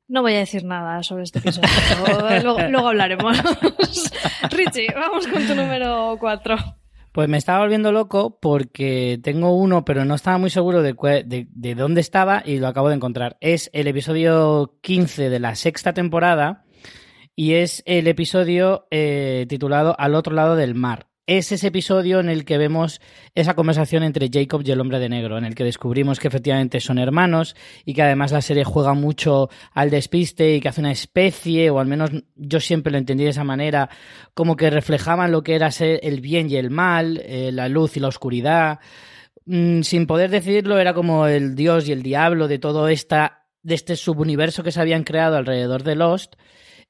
[0.10, 1.68] No voy a decir nada sobre este episodio.
[2.43, 3.38] luego, luego, hablaremos.
[4.51, 6.55] Richie, vamos con tu número 4.
[7.12, 10.93] Pues me estaba volviendo loco porque tengo uno, pero no estaba muy seguro de,
[11.26, 13.38] de, de, dónde estaba y lo acabo de encontrar.
[13.41, 16.64] Es el episodio 15 de la sexta temporada
[17.36, 22.30] y es el episodio eh, titulado Al otro lado del mar es ese episodio en
[22.30, 23.01] el que vemos
[23.36, 26.80] esa conversación entre Jacob y el hombre de negro, en el que descubrimos que efectivamente
[26.80, 27.53] son hermanos
[27.84, 31.80] y que además la serie juega mucho al despiste y que hace una especie, o
[31.80, 33.89] al menos yo siempre lo entendí de esa manera,
[34.34, 37.97] como que reflejaban lo que era ser el bien y el mal, eh, la luz
[37.97, 38.80] y la oscuridad.
[39.45, 43.75] Mm, sin poder decirlo, era como el dios y el diablo de todo esta, de
[43.75, 46.36] este subuniverso que se habían creado alrededor de Lost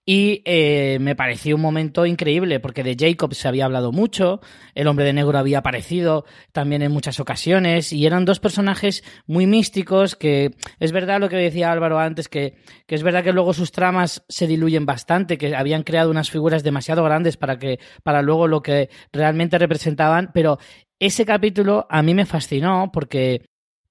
[0.10, 4.40] y eh, me pareció un momento increíble, porque de Jacob se había hablado mucho,
[4.74, 9.48] el hombre de negro había aparecido también en muchas ocasiones, y eran dos personajes muy
[9.48, 12.56] místicos que es verdad lo que decía Álvaro antes, que,
[12.86, 16.64] que es verdad que luego sus tramas se diluyen bastante, que habían creado unas figuras
[16.64, 20.58] demasiado grandes para que, para luego lo que realmente representaban, pero
[21.00, 23.42] ese capítulo a mí me fascinó porque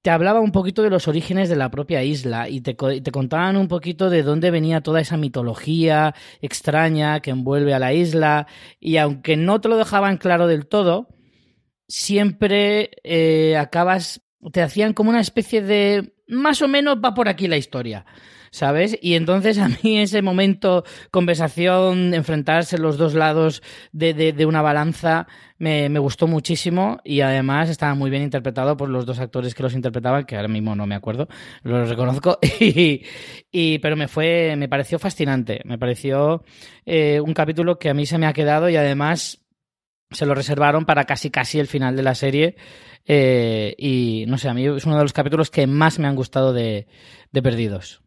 [0.07, 3.67] te hablaba un poquito de los orígenes de la propia isla y te, contaban un
[3.67, 8.47] poquito de dónde venía toda esa mitología extraña que envuelve a la isla
[8.79, 11.09] y aunque no te lo dejaban claro del todo,
[11.89, 17.49] siempre eh, acabas, te hacían como una especie de, más o menos va por aquí
[17.49, 18.07] la historia.
[18.51, 18.99] ¿Sabes?
[19.01, 25.27] Y entonces a mí ese momento, conversación, enfrentarse los dos lados de, una balanza,
[25.59, 29.75] me, gustó muchísimo y además estaba muy bien interpretado por los dos actores que los
[29.75, 31.29] interpretaban, que ahora mismo no me acuerdo,
[31.63, 36.45] los reconozco, y, pero me fue, me pareció fascinante, me pareció
[36.85, 39.43] eh, un capítulo que a mí se me ha quedado y además
[40.11, 42.57] se lo reservaron para casi casi el final de la serie
[43.07, 46.17] eh, y no sé, a mí es uno de los capítulos que más me han
[46.17, 46.87] gustado de
[47.33, 48.06] Perdidos.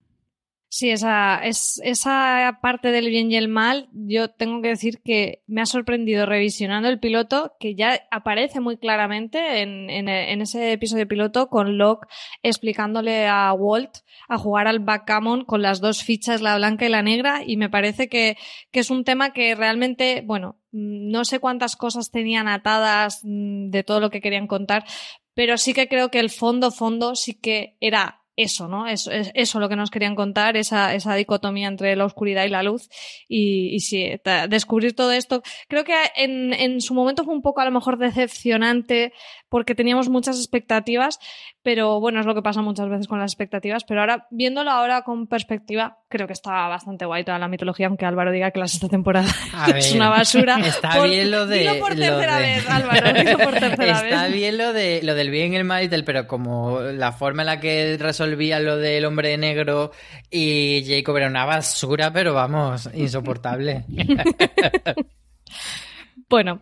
[0.72, 5.42] Sí, esa, es, esa parte del bien y el mal, yo tengo que decir que
[5.48, 10.72] me ha sorprendido revisionando el piloto, que ya aparece muy claramente en, en, en ese
[10.72, 12.08] episodio piloto con Locke
[12.44, 13.98] explicándole a Walt
[14.28, 17.72] a jugar al backgammon con las dos fichas, la blanca y la negra, y me
[17.72, 18.38] parece que,
[18.70, 24.00] que es un tema que realmente, bueno, no sé cuántas cosas tenían atadas de todo
[24.00, 24.86] lo que querían contar,
[25.34, 28.88] pero sí que creo que el fondo, fondo sí que era eso, ¿no?
[28.88, 32.50] Eso, es, eso lo que nos querían contar, esa, esa dicotomía entre la oscuridad y
[32.50, 32.90] la luz.
[33.28, 34.12] Y, y sí,
[34.50, 35.44] descubrir todo esto.
[35.68, 39.12] Creo que en, en su momento fue un poco a lo mejor decepcionante
[39.50, 41.20] porque teníamos muchas expectativas,
[41.62, 43.84] pero bueno, es lo que pasa muchas veces con las expectativas.
[43.84, 48.06] Pero ahora, viéndolo ahora con perspectiva, creo que está bastante guay toda la mitología, aunque
[48.06, 49.28] Álvaro diga que la sexta temporada
[49.76, 50.58] es una basura.
[50.60, 51.60] Está bien lo de.
[51.60, 55.54] Dilo por tercera vez, Álvaro, dilo por tercera está bien lo, de, lo del bien
[55.54, 59.06] y el mal y del, pero como la forma en la que resolvía lo del
[59.06, 59.92] hombre negro
[60.30, 63.86] y Jacob era una basura, pero vamos, insoportable.
[66.30, 66.62] bueno,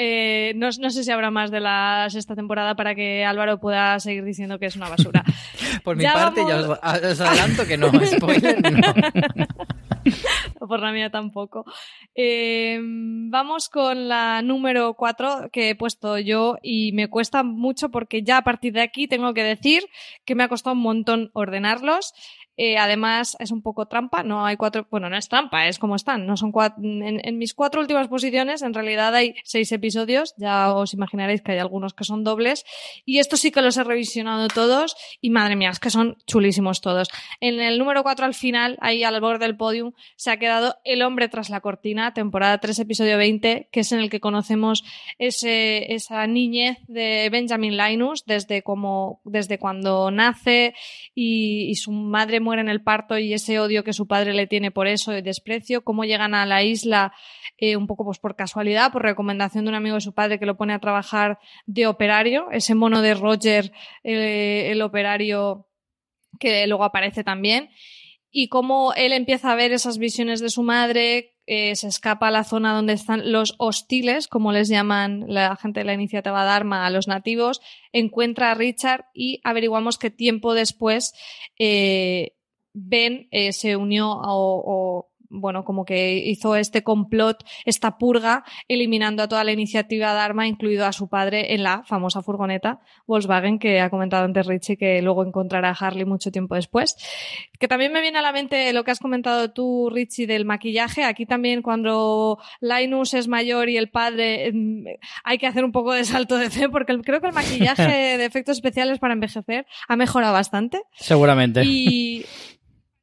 [0.00, 4.22] eh, no, sé si habrá más de la sexta temporada para que Álvaro pueda seguir
[4.22, 5.24] diciendo que es una basura.
[5.82, 8.94] Por mi parte, ya os, adelanto que no, spoiler, no.
[10.68, 11.64] Por la mía tampoco.
[12.14, 18.22] Eh, vamos con la número 4 que he puesto yo y me cuesta mucho porque
[18.22, 19.82] ya a partir de aquí tengo que decir
[20.24, 22.12] que me ha costado un montón ordenarlos.
[22.60, 25.94] Eh, además, es un poco trampa, no hay cuatro, bueno, no es trampa, es como
[25.94, 30.74] están, no son cuatro, en, mis cuatro últimas posiciones, en realidad hay seis episodios, ya
[30.74, 32.64] os imaginaréis que hay algunos que son dobles,
[33.04, 36.80] y estos sí que los he revisionado todos, y madre mía, es que son chulísimos
[36.80, 37.08] todos.
[37.38, 41.02] En el número cuatro al final, ahí al borde del podium, se ha quedado El
[41.02, 44.84] hombre tras la cortina, temporada 3, episodio 20, que es en el que conocemos
[45.18, 50.74] ese, esa niñez de Benjamin Linus, desde como, desde cuando nace
[51.14, 54.46] y, y su madre muere en el parto y ese odio que su padre le
[54.46, 57.12] tiene por eso, y desprecio, cómo llegan a la isla
[57.58, 60.46] eh, un poco pues por casualidad, por recomendación de un amigo de su padre que
[60.46, 63.70] lo pone a trabajar de operario, ese mono de Roger,
[64.02, 65.68] eh, el operario
[66.40, 67.68] que luego aparece también,
[68.30, 72.30] y cómo él empieza a ver esas visiones de su madre, eh, se escapa a
[72.30, 76.86] la zona donde están los hostiles, como les llaman la gente de la iniciativa Dharma
[76.86, 77.60] a los nativos,
[77.92, 81.14] encuentra a Richard y averiguamos que tiempo después
[82.80, 89.28] Ben eh, se unió o, bueno, como que hizo este complot, esta purga, eliminando a
[89.28, 93.90] toda la iniciativa Dharma, incluido a su padre, en la famosa furgoneta Volkswagen que ha
[93.90, 96.96] comentado antes Richie, que luego encontrará a Harley mucho tiempo después.
[97.58, 101.04] Que también me viene a la mente lo que has comentado tú, Richie, del maquillaje.
[101.04, 104.86] Aquí también cuando Linus es mayor y el padre, mm,
[105.24, 107.82] hay que hacer un poco de salto de fe, porque creo que el maquillaje
[108.18, 110.80] de efectos especiales para envejecer ha mejorado bastante.
[110.94, 111.62] Seguramente.
[111.64, 112.24] Y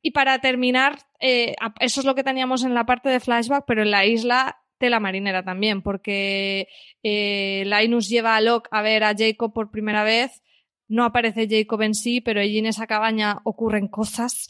[0.06, 3.82] y para terminar, eh, eso es lo que teníamos en la parte de flashback, pero
[3.82, 6.68] en la isla tela marinera también, porque
[7.01, 10.43] eh, Linus lleva a Locke a ver a Jacob por primera vez.
[10.88, 14.47] No aparece Jacob en sí, pero allí en esa cabaña ocurren cosas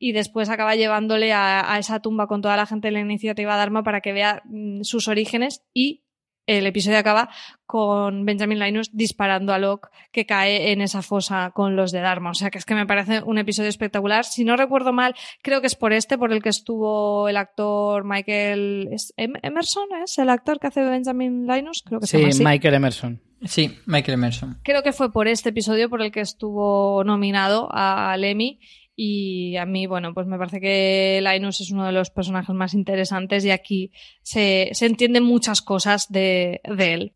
[0.00, 3.84] y después acaba llevándole a, esa tumba con toda la gente de la iniciativa Dharma
[3.84, 6.02] para que vea mm, sus orígenes y
[6.46, 7.28] el episodio acaba
[7.66, 12.30] con Benjamin Linus disparando a Locke que cae en esa fosa con los de Dharma.
[12.30, 14.24] O sea que es que me parece un episodio espectacular.
[14.24, 18.04] Si no recuerdo mal, creo que es por este, por el que estuvo el actor
[18.04, 21.82] Michael em-, Emerson, ¿es el actor que hace Benjamin Linus?
[21.84, 23.20] Creo que sí, Michael Emerson.
[23.44, 24.58] Sí, Michael Emerson.
[24.62, 28.60] Creo que fue por este episodio por el que estuvo nominado a Lemmy
[28.96, 32.72] y a mí, bueno, pues me parece que Linus es uno de los personajes más
[32.72, 33.92] interesantes y aquí
[34.22, 37.12] se, se entienden muchas cosas de, de, él.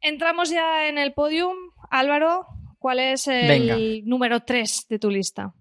[0.00, 1.56] Entramos ya en el podium.
[1.90, 2.46] Álvaro,
[2.80, 5.54] ¿cuál es el número 3 de tu lista?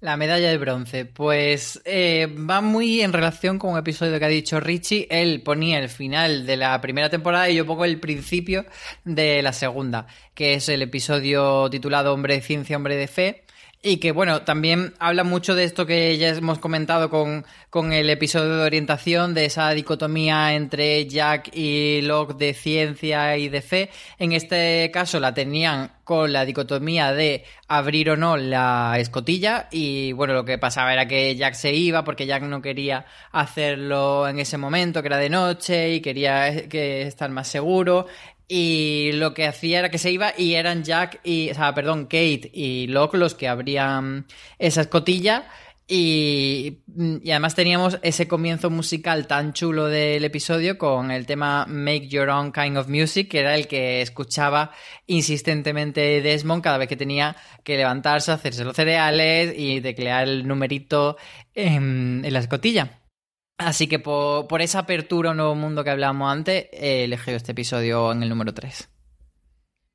[0.00, 4.28] La medalla de bronce, pues eh, va muy en relación con un episodio que ha
[4.28, 5.06] dicho Richie.
[5.10, 8.64] Él ponía el final de la primera temporada y yo pongo el principio
[9.04, 13.44] de la segunda, que es el episodio titulado Hombre de Ciencia, Hombre de Fe,
[13.82, 18.10] y que, bueno, también habla mucho de esto que ya hemos comentado con, con, el
[18.10, 23.90] episodio de orientación, de esa dicotomía entre Jack y Locke de ciencia y de fe.
[24.18, 30.12] En este caso la tenían con la dicotomía de abrir o no la escotilla y,
[30.12, 34.40] bueno, lo que pasaba era que Jack se iba porque Jack no quería hacerlo en
[34.40, 38.06] ese momento, que era de noche y quería que estar más seguro
[38.52, 42.06] y lo que hacía era que se iba y eran Jack y, o sea, perdón,
[42.06, 44.26] Kate y Locke los que abrían
[44.58, 45.46] esa escotilla
[45.86, 46.78] y,
[47.26, 52.50] además teníamos ese comienzo musical tan chulo del episodio con el tema Make Your Own
[52.50, 54.72] Kind of Music, que era el que escuchaba
[55.06, 61.16] insistentemente Desmond cada vez que tenía que levantarse, hacerse los cereales y teclear el numerito
[61.54, 62.99] en la escotilla.
[63.60, 67.52] Así que por, esa apertura a un nuevo mundo que hablábamos antes, he elegido este
[67.52, 68.88] episodio en el número 3.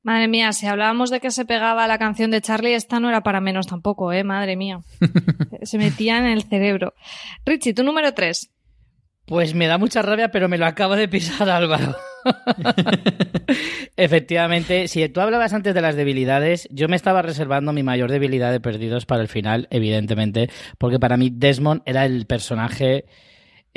[0.04, 3.24] Madre mía, si hablábamos de que se pegaba la canción de Charlie, esta no era
[3.24, 4.22] para menos tampoco, ¿eh?
[4.22, 4.82] Madre mía.
[5.62, 6.94] se metía en el cerebro.
[7.44, 8.50] Richie, tu número 3.
[9.24, 11.96] Pues me da mucha rabia, pero me lo acaba de pisar Álvaro.
[13.96, 18.52] Efectivamente, si tú hablabas antes de las debilidades, yo me estaba reservando mi mayor debilidad
[18.52, 23.06] de perdidos para el final, evidentemente, porque para mí Desmond era el personaje.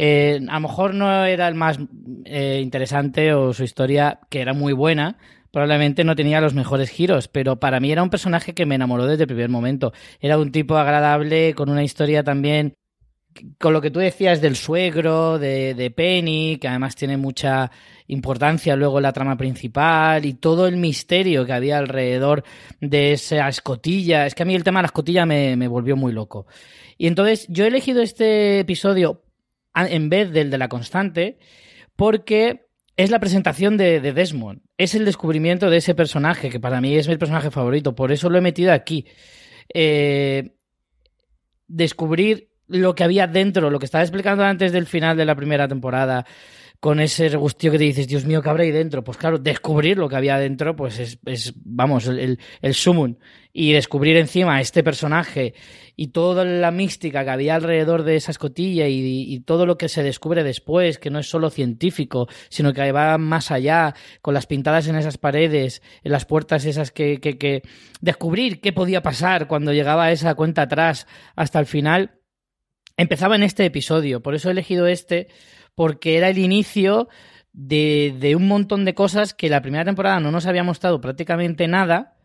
[0.02, 1.78] Eh, a lo mejor no era el más
[2.24, 5.18] eh, interesante o su historia, que era muy buena,
[5.52, 9.08] probablemente no tenía los mejores giros, pero para mí era un personaje que me enamoró
[9.08, 9.92] desde el primer momento.
[10.22, 12.76] Era un tipo agradable, con una historia también
[13.58, 17.70] con lo que tú decías del suegro, de, de, Penny, que además tiene mucha
[18.08, 22.46] importancia luego la trama principal y todo el misterio que había alrededor
[22.80, 24.26] de esa escotilla.
[24.26, 26.48] Es que a mí el tema de la escotilla me volvió muy loco.
[26.98, 29.24] Y entonces yo he elegido este episodio
[29.76, 31.38] en vez del de la constante
[31.96, 34.62] porque es la presentación de, de, Desmond.
[34.78, 37.96] Es el descubrimiento de ese personaje, que para mí es mi personaje favorito.
[37.96, 39.06] Por eso lo he metido aquí.
[39.74, 40.56] Eh,
[41.68, 45.68] descubrir lo que había dentro, lo que estaba explicando antes del final de la primera
[45.68, 46.26] temporada,
[46.80, 49.04] con ese regustío que te dices, Dios mío, ¿qué habrá ahí dentro?
[49.04, 53.20] Pues claro, descubrir lo que había dentro, pues es, es vamos, el, el sumun.
[53.52, 55.56] Y descubrir encima este personaje
[55.96, 59.90] y toda la mística que había alrededor de esa escotilla y, y, todo lo que
[59.90, 64.46] se descubre después, que no es solo científico, sino que va más allá, con las
[64.46, 67.64] pintadas en esas paredes, en las puertas esas que, que, que
[68.00, 72.20] descubrir qué podía pasar cuando llegaba esa cuenta atrás hasta el final
[72.96, 74.22] empezaba en este episodio.
[74.22, 75.28] Por eso he elegido este,
[75.80, 77.08] porque era el inicio
[77.54, 82.18] de, un montón de cosas que la primera temporada no nos había mostrado prácticamente nada,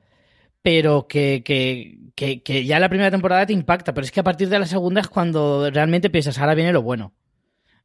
[0.60, 3.94] pero que, que, que, ya la primera temporada te impacta.
[3.94, 6.82] Pero es que a partir de la segunda es cuando realmente piensas, ahora viene lo
[6.82, 7.12] bueno.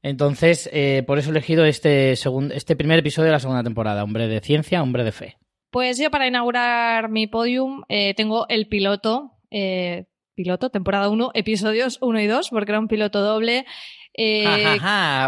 [0.02, 4.28] Entonces, eh, por eso he elegido este, este primer episodio de la segunda temporada, Hombre
[4.28, 5.38] de Ciencia, Hombre de Fe.
[5.70, 12.00] Pues yo para inaugurar mi podium eh, tengo el piloto, eh, piloto, temporada 1, episodios
[12.02, 13.68] 1 y 2, porque era un piloto doble.
[14.14, 14.78] Eh,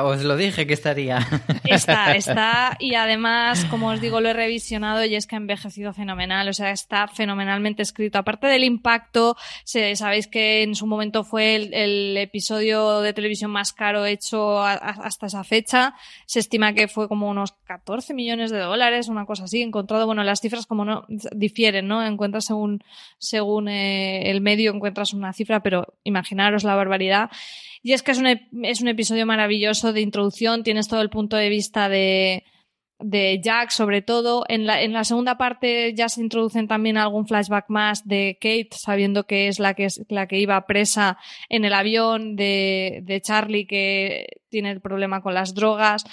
[0.03, 1.19] os lo dije que estaría.
[1.63, 5.93] Está, está, y además, como os digo, lo he revisionado y es que ha envejecido
[5.93, 8.17] fenomenal, o sea, está fenomenalmente escrito.
[8.17, 13.51] Aparte del impacto, se, sabéis que en su momento fue el, el, episodio de televisión
[13.51, 15.93] más caro hecho a, a, hasta esa fecha.
[16.25, 19.61] Se estima que fue como unos 14 millones de dólares, una cosa así.
[19.61, 22.05] Encontrado, bueno, las cifras como no difieren, ¿no?
[22.05, 22.83] Encuentras según,
[23.17, 27.29] según eh, el medio, encuentras una cifra, pero imaginaros la barbaridad.
[27.83, 31.89] Y es que es un, episodio maravilloso de introducción, tienes todo el punto de vista
[31.89, 32.43] de,
[33.43, 34.45] Jack, sobre todo.
[34.47, 39.47] En la, segunda parte ya se introducen también algún flashback más de Kate, sabiendo que
[39.47, 41.17] es la que, es, la que iba presa
[41.49, 46.03] en el avión, de, de Charlie, que tiene el problema con las drogas.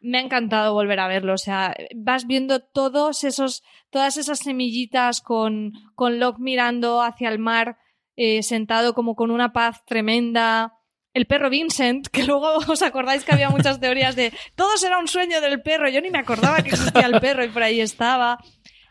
[0.00, 1.34] Me ha encantado volver a verlo.
[1.34, 7.38] O sea, vas viendo todos esos, todas esas semillitas con, con Locke mirando hacia el
[7.38, 7.76] mar,
[8.16, 10.77] eh, sentado como con una paz tremenda
[11.18, 15.08] el perro Vincent, que luego os acordáis que había muchas teorías de todo será un
[15.08, 18.38] sueño del perro, yo ni me acordaba que existía el perro y por ahí estaba.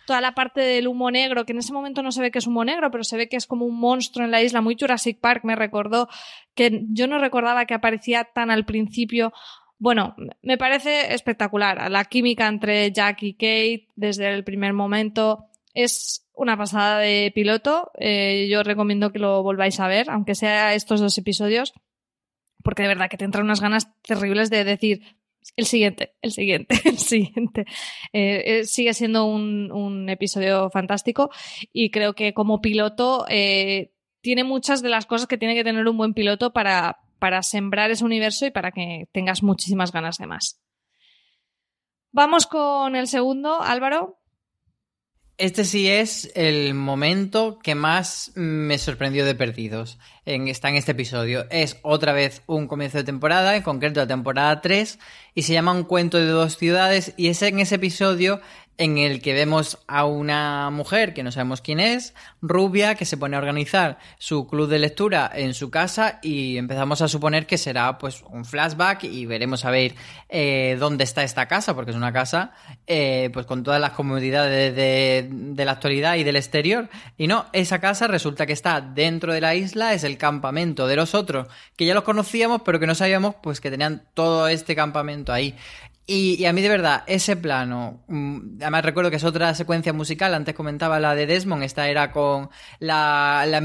[0.05, 2.47] Toda la parte del humo negro, que en ese momento no se ve que es
[2.47, 5.19] humo negro, pero se ve que es como un monstruo en la isla, muy Jurassic
[5.19, 6.07] Park, me recordó
[6.55, 9.33] que yo no recordaba que aparecía tan al principio.
[9.79, 11.91] Bueno, me parece espectacular.
[11.91, 17.91] La química entre Jack y Kate desde el primer momento es una pasada de piloto.
[17.99, 21.73] Eh, yo recomiendo que lo volváis a ver, aunque sea estos dos episodios
[22.67, 25.15] porque de verdad que te entran unas ganas terribles de decir
[25.55, 27.61] el siguiente, el siguiente, el siguiente.
[28.11, 31.29] Eh, eh, sigue siendo un, episodio fantástico
[31.71, 35.87] y creo que como piloto eh, tiene muchas de las cosas que tiene que tener
[35.87, 36.97] un buen piloto para
[37.41, 40.59] sembrar ese universo y para que tengas muchísimas ganas de más.
[42.11, 44.19] Vamos con el segundo, Álvaro.
[45.39, 49.99] Este sí es el momento que más me sorprendió de Perdidos.
[50.25, 51.45] En, está en este episodio.
[51.51, 54.97] Es otra vez un comienzo de temporada, en concreto la temporada 3,
[55.35, 58.41] y se llama Un cuento de dos ciudades, y es en ese episodio
[58.77, 63.17] en el que vemos a una mujer que no sabemos quién es, rubia, que se
[63.17, 67.57] pone a organizar su club de lectura en su casa y empezamos a suponer que
[67.57, 69.95] será pues un flashback y veremos a ver
[70.29, 72.51] eh, dónde está esta casa, porque es una casa
[72.85, 76.89] eh, pues con todas las comodidades de, de, la actualidad y del exterior.
[77.17, 80.95] Y no, esa casa resulta que está dentro de la isla, es el campamento de
[80.95, 84.75] los otros, que ya los conocíamos, pero que no sabíamos pues que tenían todo este
[84.75, 85.55] campamento ahí.
[86.09, 90.33] Y, y, a mí de verdad, ese plano, además recuerdo que es otra secuencia musical,
[90.33, 92.49] antes comentaba la de Desmond, esta era con
[92.79, 93.61] la, la.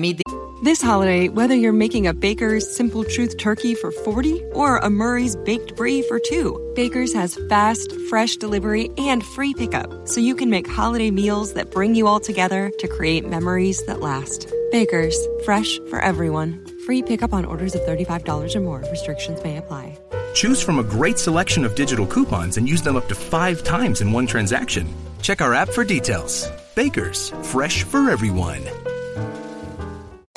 [0.65, 5.37] This holiday, whether you're making a Baker's Simple Truth turkey for 40 or a Murray's
[5.37, 10.51] Baked Brie for 2, Baker's has fast, fresh delivery and free pickup, so you can
[10.51, 14.53] make holiday meals that bring you all together to create memories that last.
[14.73, 16.65] Baker's, fresh for everyone.
[16.87, 18.85] Free pickup on orders of $35 or more.
[18.91, 19.99] Restrictions may apply.
[20.35, 24.01] Choose from a great selection of digital coupons and use them up to five times
[24.01, 24.87] in one transaction.
[25.21, 26.51] Check our app for details.
[26.75, 28.82] Bakers, fresh for everyone.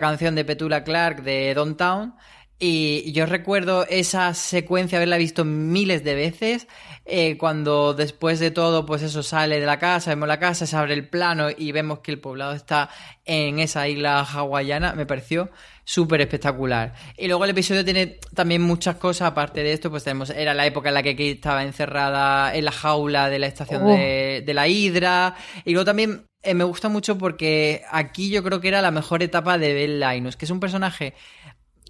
[0.00, 2.14] canción de Petula Clark de Downtown.
[2.60, 6.66] Y yo recuerdo esa secuencia, haberla visto miles de veces,
[7.04, 10.76] eh, cuando después de todo, pues eso sale de la casa, vemos la casa, se
[10.76, 12.90] abre el plano y vemos que el poblado está
[13.24, 15.50] en esa isla hawaiana, me pareció
[15.84, 16.94] súper espectacular.
[17.16, 20.66] Y luego el episodio tiene también muchas cosas, aparte de esto, pues tenemos, era la
[20.66, 24.54] época en la que Kate estaba encerrada en la jaula de la estación de, de,
[24.54, 28.82] la Hidra, y luego también eh, me gusta mucho porque aquí yo creo que era
[28.82, 31.14] la mejor etapa de Bell Linus, que es un personaje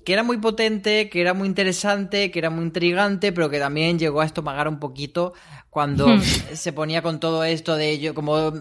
[0.05, 3.99] que era muy potente, que era muy interesante, que era muy intrigante, pero que también
[3.99, 5.35] llegó a estomagar un poquito
[5.69, 6.23] cuando hmm.
[6.55, 8.55] se ponía con todo esto de ello, como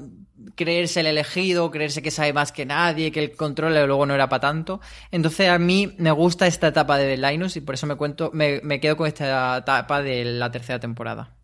[0.56, 4.28] creerse el elegido, creerse que sabe más que nadie, que el control luego no era
[4.28, 4.82] para tanto.
[5.10, 8.60] Entonces a mí me gusta esta etapa de Linus y por eso me cuento, me,
[8.62, 11.37] me quedo con esta etapa de la tercera temporada.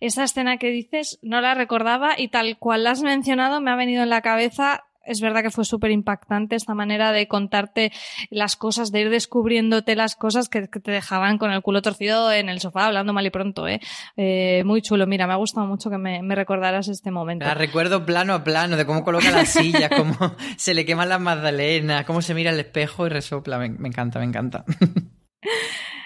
[0.00, 3.76] Esa escena que dices no la recordaba y tal cual la has mencionado me ha
[3.76, 7.92] venido en la cabeza es verdad que fue súper impactante esta manera de contarte
[8.30, 12.48] las cosas, de ir descubriéndote las cosas que, te dejaban con el culo torcido en
[12.48, 13.80] el sofá hablando mal y pronto, ¿eh?
[14.16, 15.06] eh muy chulo.
[15.06, 17.46] Mira, me ha gustado mucho que me, recordaras este momento.
[17.46, 20.16] La recuerdo plano a plano de cómo coloca las sillas, cómo
[20.56, 23.58] se le queman las magdalenas, cómo se mira al espejo y resopla.
[23.58, 24.64] Me, me encanta, me encanta.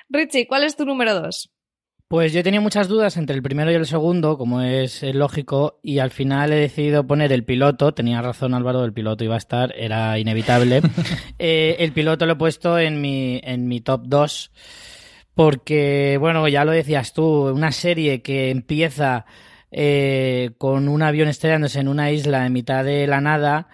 [0.09, 1.51] Richie, ¿cuál es tu número dos?
[2.11, 6.01] Pues yo tenía muchas dudas entre el primero y el segundo, como es lógico, y
[6.01, 7.95] al final he decidido poner el piloto.
[7.95, 10.83] Tenía razón Álvaro, el piloto iba a estar, era inevitable.
[11.39, 14.51] Eh, el piloto lo he puesto en mi, en mi top 2,
[15.35, 19.25] porque, bueno, ya lo decías tú, una serie que empieza
[19.71, 23.69] eh, con un avión estrellándose en una isla en mitad de la nada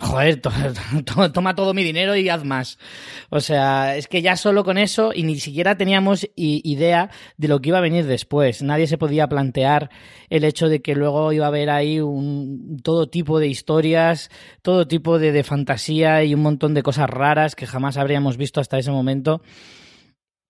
[0.00, 0.40] joder,
[1.32, 2.78] toma todo mi dinero y haz más.
[3.30, 7.60] O sea, es que ya solo con eso y ni siquiera teníamos idea de lo
[7.60, 8.62] que iba a venir después.
[8.62, 9.90] Nadie se podía plantear
[10.30, 14.30] el hecho de que luego iba a haber ahí un, todo tipo de historias,
[14.62, 18.78] todo tipo de, fantasía y un montón de cosas raras que jamás habríamos visto hasta
[18.78, 19.42] ese momento.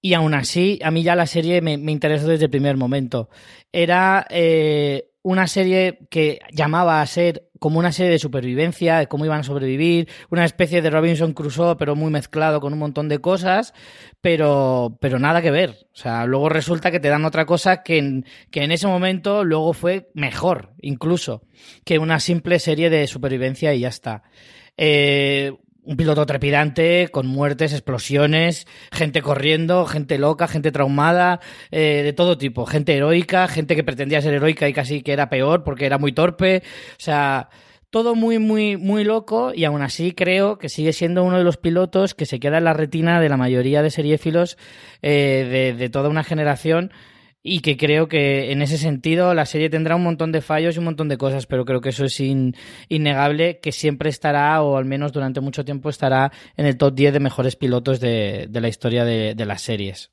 [0.05, 3.29] Y aún así, a mí ya la serie me, interesó desde el primer momento.
[3.71, 9.25] Era eh, una serie que llamaba a ser como una serie de supervivencia, de cómo
[9.25, 13.21] iban a sobrevivir, una especie de Robinson Crusoe, pero muy mezclado con un montón de
[13.21, 13.73] cosas,
[14.21, 15.77] pero, pero nada que ver.
[15.93, 19.45] O sea, luego resulta que te dan otra cosa que en, que en ese momento
[19.45, 21.43] luego fue mejor, incluso,
[21.85, 24.25] que una simple serie de supervivencia y ya está.
[24.77, 25.53] Eh,
[25.85, 32.39] un piloto trepidante, con muertes, explosiones, gente corriendo, gente loca, gente traumada, eh, de todo
[32.39, 35.99] tipo, gente heroica, gente que pretendía ser heroica y casi que era peor porque era
[35.99, 36.63] muy torpe,
[36.93, 37.49] o sea,
[37.91, 41.57] todo muy, muy, muy loco y aún así creo que sigue siendo uno de los
[41.57, 44.57] pilotos que se queda en la retina de la mayoría de seriéfilos
[45.03, 46.93] eh, de, de toda una generación
[47.43, 50.79] y que creo que en ese sentido la serie tendrá un montón de fallos y
[50.79, 54.85] un montón de cosas, pero creo que eso es innegable, que siempre estará, o al
[54.85, 59.05] menos durante mucho tiempo estará en el top 10 de mejores pilotos de, la historia
[59.05, 60.13] de, las series.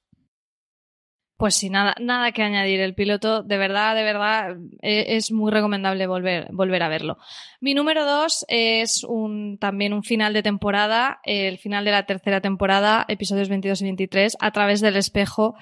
[1.37, 2.81] Pues sí, nada, nada que añadir.
[2.81, 7.17] El piloto, de verdad, de verdad, e, es muy recomendable volver, volver a verlo.
[7.61, 12.41] Mi número dos es un, también un final de temporada, el final de la tercera
[12.41, 15.55] temporada, episodios 22 y 23, a través del espejo.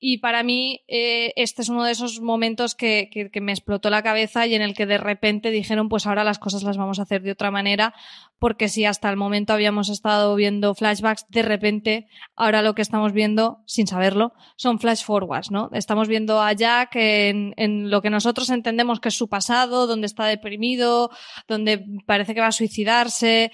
[0.00, 3.10] Y para mí, eh, este es uno de esos momentos que,
[3.40, 6.62] me explotó la cabeza y en el que de repente dijeron, pues ahora las cosas
[6.62, 7.94] las vamos a hacer de otra manera,
[8.38, 12.06] porque si hasta el momento habíamos estado viendo flashbacks, de repente,
[12.36, 15.68] ahora lo que estamos viendo, sin saberlo, son flash forwards, ¿no?
[15.72, 20.26] Estamos viendo a Jack en, lo que nosotros entendemos que es su pasado, donde está
[20.26, 21.10] deprimido,
[21.48, 23.50] donde parece que va a suicidarse,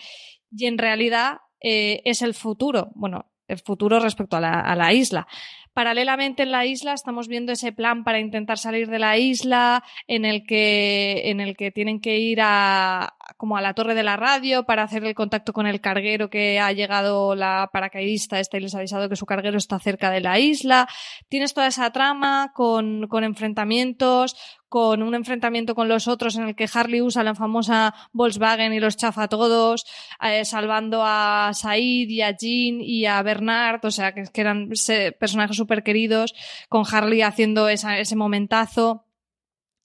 [0.50, 5.26] y en realidad eh, es el futuro, bueno, el futuro respecto a la isla
[5.74, 10.24] Paralelamente en la isla estamos viendo ese plan para intentar salir de la isla en
[10.24, 14.16] el que, en el que tienen que ir a, como a la torre de la
[14.16, 18.60] radio para hacer el contacto con el carguero que ha llegado la paracaidista esta y
[18.60, 20.88] les ha avisado que su carguero está cerca de la isla.
[21.28, 24.36] Tienes toda esa trama con, con enfrentamientos,
[24.68, 28.80] con un enfrentamiento con los otros en el que Harley usa la famosa Volkswagen y
[28.80, 29.84] los chafa a todos,
[30.20, 34.70] eh, salvando a Said y a Jean y a Bernard, o sea, que, que eran
[35.18, 36.34] personajes súper queridos,
[36.68, 39.06] con Harley haciendo ese momentazo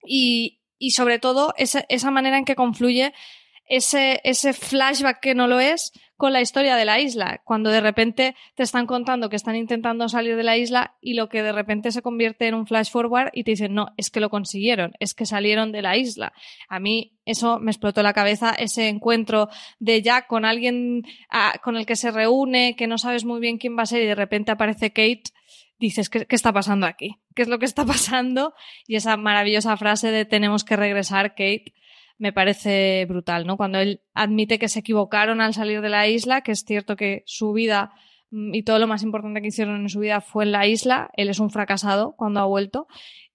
[0.06, 3.14] y, y sobre todo esa, esa manera en que confluye
[3.70, 7.80] ese, ese flashback que no lo es con la historia de la isla, cuando de
[7.80, 11.54] repente te están contando que están intentando salir de la isla y lo que de
[11.54, 14.92] repente se convierte en un flash forward y te dicen, no, es que lo consiguieron,
[15.00, 16.34] es que salieron de la isla.
[16.68, 19.50] A mí eso me explotó la cabeza, ese encuentro
[19.80, 23.58] de Jack con alguien ah, con el que se reúne, que no sabes muy bien
[23.58, 25.32] quién va a ser y de repente aparece Kate
[25.80, 27.18] dices, ¿qué, ¿qué, está pasando aquí?
[27.36, 28.54] ¿Qué es lo que está pasando?
[28.88, 31.74] Y esa maravillosa frase de tenemos que regresar, Kate,
[32.20, 33.58] me parece brutal, ¿no?
[33.58, 37.24] Cuando él admite que se equivocaron al salir de la isla, que es cierto que
[37.26, 37.94] su vida
[38.30, 41.10] mm, y todo lo más importante que hicieron en su vida fue en la isla,
[41.16, 42.88] él es un fracasado cuando ha vuelto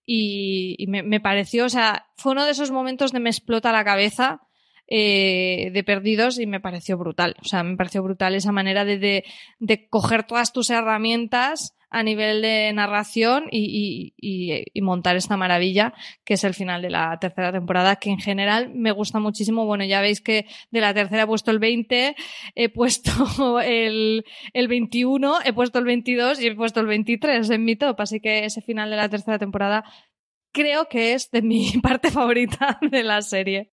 [0.06, 4.42] y, me, pareció, o sea, fue uno de esos momentos de me explota la cabeza
[4.86, 8.98] eh, de perdidos y me pareció brutal, o sea, me pareció brutal esa manera de,
[8.98, 9.24] de,
[9.60, 14.12] de coger todas tus herramientas a nivel de narración y,
[14.82, 15.94] montar esta maravilla
[16.24, 19.64] que es el final de la tercera temporada, que en general me gusta muchísimo.
[19.64, 22.16] Bueno, ya veis que de la tercera he puesto el 20,
[22.54, 27.64] he puesto el, el 21, he puesto el 22 y he puesto el 23 en
[27.64, 29.84] mi top, así que ese final de la tercera temporada
[30.52, 33.72] creo que es de mi parte favorita de la serie.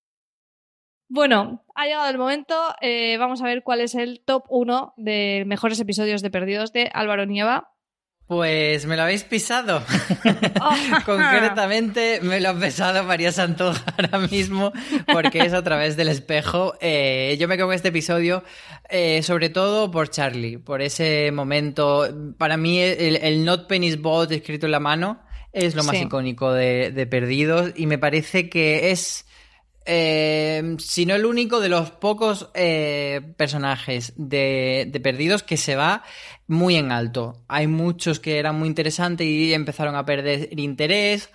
[1.10, 2.56] Bueno, ha llegado el momento.
[2.80, 6.90] Eh, vamos a ver cuál es el top 1 de mejores episodios de Perdidos de
[6.94, 7.72] Álvaro Nieva.
[8.32, 9.84] Pues me lo habéis pisado.
[11.06, 14.72] Concretamente me lo ha pesado María Santoja ahora mismo
[15.12, 16.76] porque es a través del espejo.
[16.80, 18.42] Eh, yo me quedo con este episodio
[18.88, 22.08] eh, sobre todo por Charlie, por ese momento.
[22.38, 25.20] Para mí el, Not Penis Bot escrito en la mano
[25.52, 29.26] es lo más icónico de, de Perdidos y me parece que es
[29.86, 35.76] eh, si no el único de los pocos eh, personajes de, de, Perdidos que se
[35.76, 36.04] va
[36.48, 37.42] muy en alto.
[37.48, 41.30] Hay muchos que eran muy interesantes y empezaron a perder interés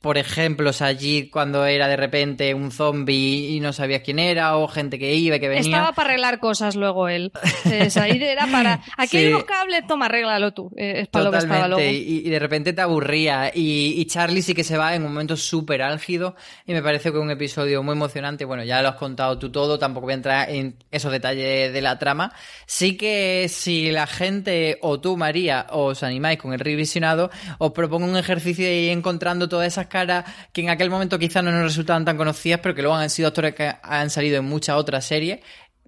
[0.00, 4.68] por ejemplo, allí cuando era de repente un zombie y no sabías quién era, o
[4.68, 5.62] gente que iba y que venía.
[5.62, 7.32] Estaba para arreglar cosas luego él.
[7.64, 8.80] ahí era para.
[8.96, 10.70] Aquí hay unos cables, toma, arréglalo tú.
[10.76, 11.82] Eh, es para lo que estaba luego.
[11.82, 13.50] Y, y, de repente te aburría.
[13.52, 16.36] Y, y, Charlie sí que se va en un momento súper álgido.
[16.66, 18.44] Y me parece que es un episodio muy emocionante.
[18.44, 21.82] Bueno, ya lo has contado tú todo, tampoco voy a entrar en esos detalles de
[21.82, 22.32] la trama.
[22.66, 28.06] Sí que si la gente, o tú, María, os animáis con el revisionado, os propongo
[28.06, 32.04] un ejercicio de ir encontrando todas esas que en aquel momento quizás no nos resultaban
[32.04, 35.40] tan conocidas, pero que luego han sido actores que han salido en muchas otras series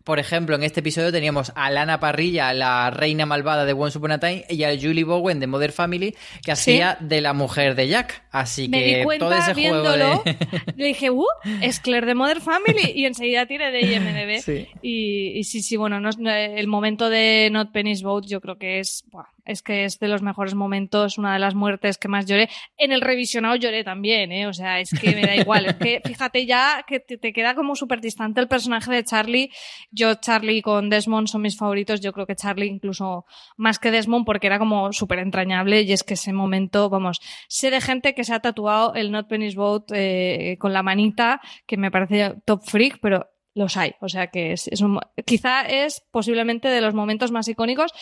[0.08, 4.12] por ejemplo, en este episodio teníamos a Lana Parrilla, la reina malvada de Once Upon
[4.12, 7.88] a Time, y a Julie Bowen de Mother Family, que hacía de la mujer de
[7.88, 8.22] Jack.
[8.30, 10.36] Así que todo ese juego de...
[10.76, 11.26] le dije, ¡uh!
[11.60, 14.66] Es Claire de Mother Family, y enseguida tiré de IMDB.
[14.80, 19.04] Y, sí, sí, bueno, el momento de Not Penny's Boat yo creo que es...
[19.48, 22.48] es que es de los mejores momentos, una de las muertes que más lloré.
[22.76, 24.46] En el revisionado lloré también, ¿eh?
[24.46, 25.66] O sea, es que me da igual.
[25.66, 29.50] Es que fíjate ya que te, queda como súper distante el personaje de Charlie
[29.90, 32.00] yo, Charlie con Desmond son mis favoritos.
[32.00, 33.24] Yo creo que Charlie incluso
[33.56, 37.70] más que Desmond porque era como súper entrañable y es que ese momento, vamos, sé
[37.70, 41.76] de gente que se ha tatuado el Not Penis Boat eh, con la manita, que
[41.76, 43.94] me parece top freak, pero los hay.
[44.00, 47.92] O sea que es, un, quizá es posiblemente de los momentos más icónicos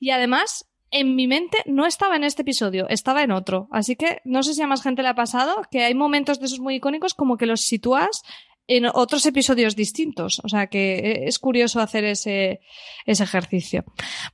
[0.00, 3.66] y además en mi mente no estaba en este episodio, estaba en otro.
[3.72, 6.46] Así que no sé si a más gente le ha pasado que hay momentos de
[6.46, 8.22] esos muy icónicos como que los sitúas
[8.66, 10.40] en otros episodios distintos.
[10.44, 12.60] O sea que es curioso hacer ese,
[13.06, 13.84] ese ejercicio.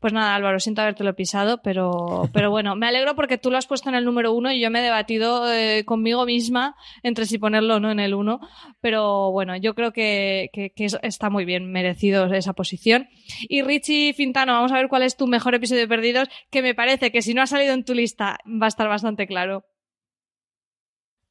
[0.01, 3.57] Pues nada, Álvaro, siento haberte lo pisado, pero, pero bueno, me alegro porque tú lo
[3.57, 7.27] has puesto en el número uno y yo me he debatido eh, conmigo misma entre
[7.27, 8.41] si ponerlo o no en el uno.
[8.81, 13.09] Pero bueno, yo creo que, que, que, está muy bien merecido esa posición.
[13.49, 16.75] Y Richie Fintano, vamos a ver cuál es tu mejor episodio de Perdidos, que me
[16.75, 19.65] parece que si no ha salido en tu lista va a estar bastante claro.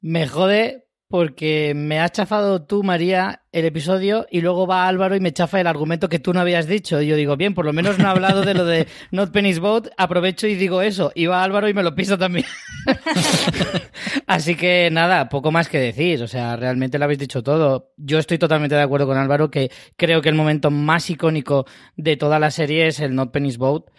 [0.00, 5.20] Me jode porque me has chafado tú, María, el episodio y luego va Álvaro y
[5.20, 7.02] me chafa el argumento que tú no habías dicho.
[7.02, 9.58] Y yo digo, bien, por lo menos no ha hablado de lo de Not Penny's
[9.58, 11.10] Boat, aprovecho y digo eso.
[11.16, 12.46] Y va Álvaro y me lo piso también.
[14.28, 16.22] Así que nada, poco más que decir.
[16.22, 17.90] O sea, realmente lo habéis dicho todo.
[17.96, 21.66] Yo estoy totalmente de acuerdo con Álvaro que creo que el momento más icónico
[21.96, 23.90] de toda la serie es el Not Penny's Boat.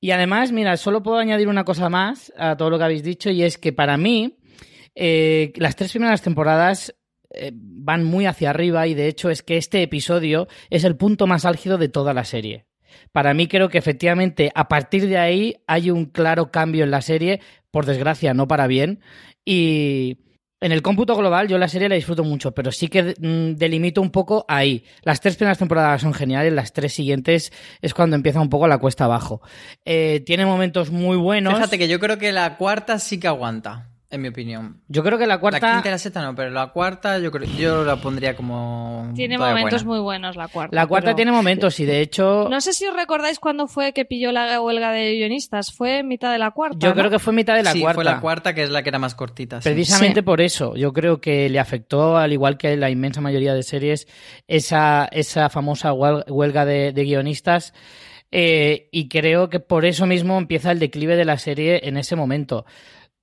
[0.00, 3.28] Y además, mira, solo puedo añadir una cosa más a todo lo que habéis dicho
[3.28, 4.38] y es que para mí
[4.94, 6.94] eh, las tres primeras temporadas
[7.30, 11.26] eh, van muy hacia arriba y de hecho es que este episodio es el punto
[11.26, 12.66] más álgido de toda la serie.
[13.10, 17.02] Para mí creo que efectivamente a partir de ahí hay un claro cambio en la
[17.02, 17.40] serie,
[17.72, 19.00] por desgracia no para bien,
[19.44, 20.18] y
[20.60, 24.00] En el cómputo global yo la serie la disfruto mucho, pero sí que mm, delimito
[24.00, 24.84] un poco ahí.
[25.02, 27.52] Las tres primeras temporadas son geniales, las tres siguientes
[27.82, 29.42] es cuando empieza un poco la cuesta abajo.
[29.84, 31.54] Eh, tiene momentos muy buenos.
[31.54, 34.80] Fíjate que yo creo que la cuarta sí que aguanta en mi opinión.
[34.88, 35.60] Yo creo que la cuarta.
[35.60, 39.10] La quinta y la sexta no, pero la cuarta yo creo, yo la pondría como.
[39.14, 40.74] Tiene momentos muy buenos la cuarta.
[40.74, 42.48] La cuarta tiene momentos y de hecho.
[42.48, 45.72] No sé si os recordáis cuándo fue que pilló la huelga de guionistas.
[45.72, 46.78] Fue mitad de la cuarta.
[46.78, 47.94] Yo creo que fue mitad de la sí, cuarta.
[47.96, 49.60] Fue la cuarta que es la que era más cortita.
[49.60, 50.76] Precisamente por eso.
[50.76, 54.06] Yo creo que le afectó, al igual que la inmensa mayoría de series,
[54.46, 57.74] esa, esa famosa huelga de, guionistas.
[58.30, 62.16] Eh, y creo que por eso mismo empieza el declive de la serie en ese
[62.16, 62.64] momento.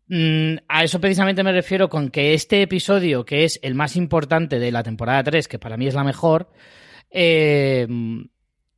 [0.07, 4.59] Mm, a eso precisamente me refiero con que este episodio, que es el más importante
[4.59, 6.49] de la temporada 3, que para mí es la mejor,
[7.09, 7.87] eh,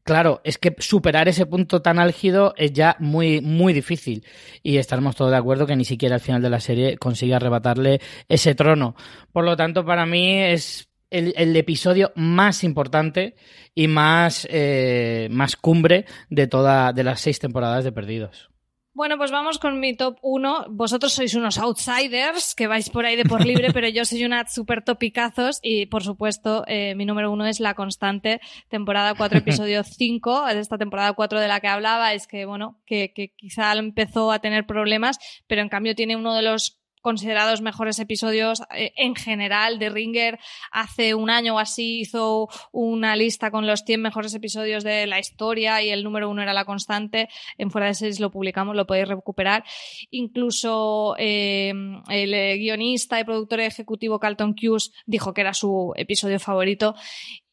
[0.03, 4.25] claro, es que superar ese punto tan álgido es ya muy, muy difícil.
[4.61, 8.01] Y estaremos todos de acuerdo que ni siquiera al final de la serie consigue arrebatarle
[8.29, 8.95] ese trono.
[9.31, 13.35] Por lo tanto, para mí es el, episodio más importante
[13.75, 18.52] y más, eh, más cumbre de toda de las seis temporadas de Perdidos.
[18.95, 20.67] Bueno, pues vamos con mi top 1.
[20.69, 24.47] Vosotros sois unos outsiders que vais por ahí de por libre, pero yo soy una
[24.47, 28.39] super topicazos y, por supuesto, eh, mi número uno es La Constante,
[28.69, 30.45] temporada 4, episodio 5.
[30.45, 34.31] De esta temporada 4 de la que hablaba es que, bueno, que, que quizá empezó
[34.31, 35.17] a tener problemas,
[35.47, 40.39] pero en cambio tiene uno de los considerados mejores episodios eh, en general de Ringer.
[40.71, 45.19] Hace un año o así hizo una lista con los 100 mejores episodios de la
[45.19, 47.29] historia y el número uno era la constante.
[47.57, 49.65] En Fuera de Series lo publicamos, lo podéis recuperar.
[50.09, 51.73] Incluso eh,
[52.09, 56.95] el guionista y productor ejecutivo Carlton Cuse dijo que era su episodio favorito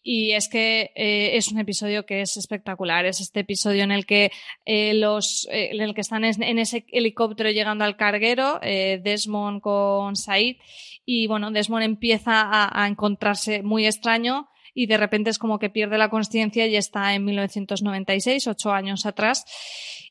[0.02, 3.05] y es que eh, es un episodio que es espectacular.
[3.06, 4.31] Es este episodio en el que
[4.64, 10.16] eh, los eh, en el que están en ese helicóptero llegando al carguero, Desmond con
[10.16, 10.56] Said,
[11.05, 15.70] y bueno, Desmond empieza a, a, encontrarse muy extraño y de repente es como que
[15.70, 19.44] pierde la conciencia y está en 1996, ocho años atrás.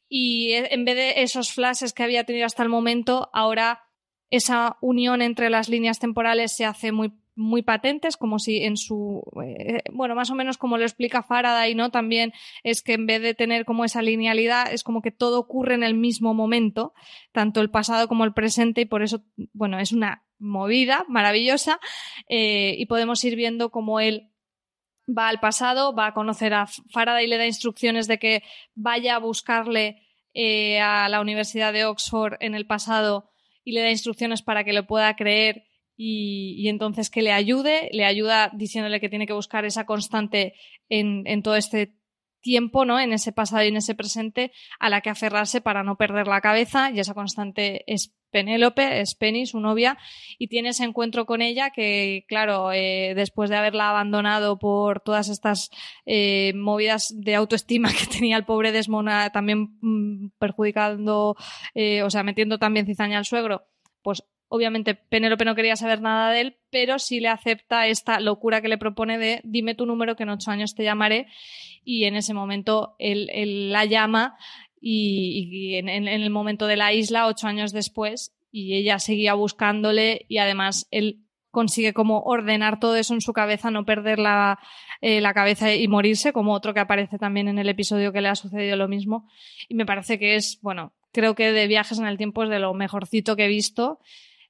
[0.08, 3.84] Y en vez de esos flashes que había tenido hasta el momento, ahora
[4.30, 9.24] esa unión entre las líneas temporales se hace muy muy patentes, como si en su,
[9.46, 11.90] eh, bueno, más o menos como lo explica Faraday, ¿no?
[11.90, 12.34] También
[12.64, 15.84] es que en vez de tener como esa linealidad, es como que todo ocurre en
[15.84, 16.94] el mismo momento,
[17.32, 21.80] tanto el pasado como el presente, y por eso, bueno, es una movida maravillosa,
[22.28, 24.32] eh, y podemos ir viendo cómo él
[25.08, 28.44] va al pasado, va a conocer a Faraday le da instrucciones de que
[28.76, 30.04] vaya a buscarle
[30.34, 33.32] eh, a la Universidad de Oxford en el pasado
[33.64, 35.69] y le da instrucciones para que lo pueda creer
[36.02, 40.54] y, entonces que le ayude, le ayuda diciéndole que tiene que buscar esa constante
[40.88, 41.94] en, todo este
[42.40, 43.02] tiempo, ¿no?
[43.02, 46.40] En ese pasado y en ese presente a la que aferrarse para no perder la
[46.40, 49.98] cabeza y esa constante es Penélope, es Penny, su novia,
[50.38, 55.28] y tiene ese encuentro con ella que, claro, eh, después de haberla abandonado por todas
[55.28, 55.70] estas
[56.06, 61.36] eh, movidas de autoestima que tenía el pobre Desmona, también mm, perjudicando,
[61.74, 63.66] eh, o sea, metiendo también cizaña al suegro,
[64.02, 68.62] pues Obviamente Penélope no quería saber nada de él, pero sí le acepta esta locura
[68.62, 71.28] que le propone de dime tu número que en ocho años te llamaré
[71.84, 74.38] y en ese momento él, la llama
[74.82, 80.40] y, en, el momento de la isla, ocho años después, y ella seguía buscándole y
[80.40, 81.20] además él
[81.52, 84.58] consigue como ordenar todo eso en su cabeza, no perder la,
[85.02, 88.30] eh, la, cabeza y morirse, como otro que aparece también en el episodio que le
[88.30, 89.28] ha sucedido lo mismo.
[89.68, 92.60] Y me parece que es, bueno, creo que de viajes en el tiempo es de
[92.60, 94.00] lo mejorcito que he visto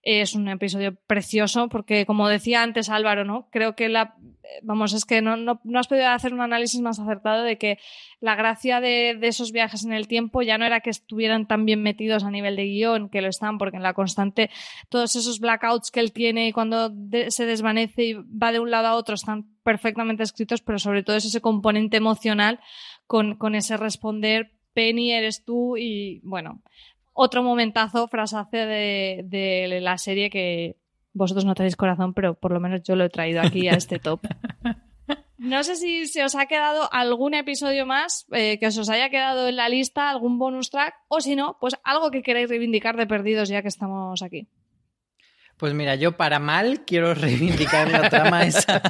[0.02, 3.48] es un episodio precioso porque, como decía antes Álvaro, ¿no?
[3.52, 4.16] Creo que la...
[4.64, 7.78] Vamos, es que no, no, has podido hacer un análisis más acertado de que
[8.20, 11.66] la gracia de, de, esos viajes en el tiempo ya no era que estuvieran tan
[11.66, 14.50] bien metidos a nivel de guion, que lo están, porque en la constante
[14.90, 16.92] todos esos blackouts que él tiene cuando
[17.28, 21.16] se desvanece y va de un lado a otro están perfectamente escritos, pero sobre todo
[21.16, 22.60] es ese componente emocional
[23.06, 26.62] con, con ese responder Penny, eres tú y bueno,
[27.14, 30.77] otro momentazo, frasace de, de la serie que
[31.14, 33.99] vosotros no tenéis corazón, pero por lo menos yo lo he traído aquí a este
[33.99, 34.22] top.
[35.40, 39.48] No sé si se os ha quedado algún episodio más eh, que os haya quedado
[39.48, 43.07] en la lista, algún bonus track, o si no, pues algo que queréis reivindicar de
[43.07, 44.49] perdidos ya que estamos aquí.
[45.56, 48.81] Pues mira, yo para mal quiero reivindicar la trama esa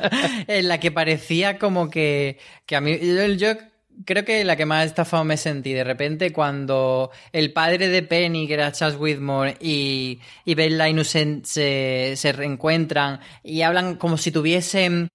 [0.48, 3.60] en la que parecía como que, que a mí yo, yo
[4.06, 8.48] creo que la que más estafado me sentí de repente cuando el padre de Penny,
[8.48, 14.32] que era Charles Whitmore, y, y Ben Linus se, se, reencuentran y hablan como si
[14.32, 15.10] tuviesen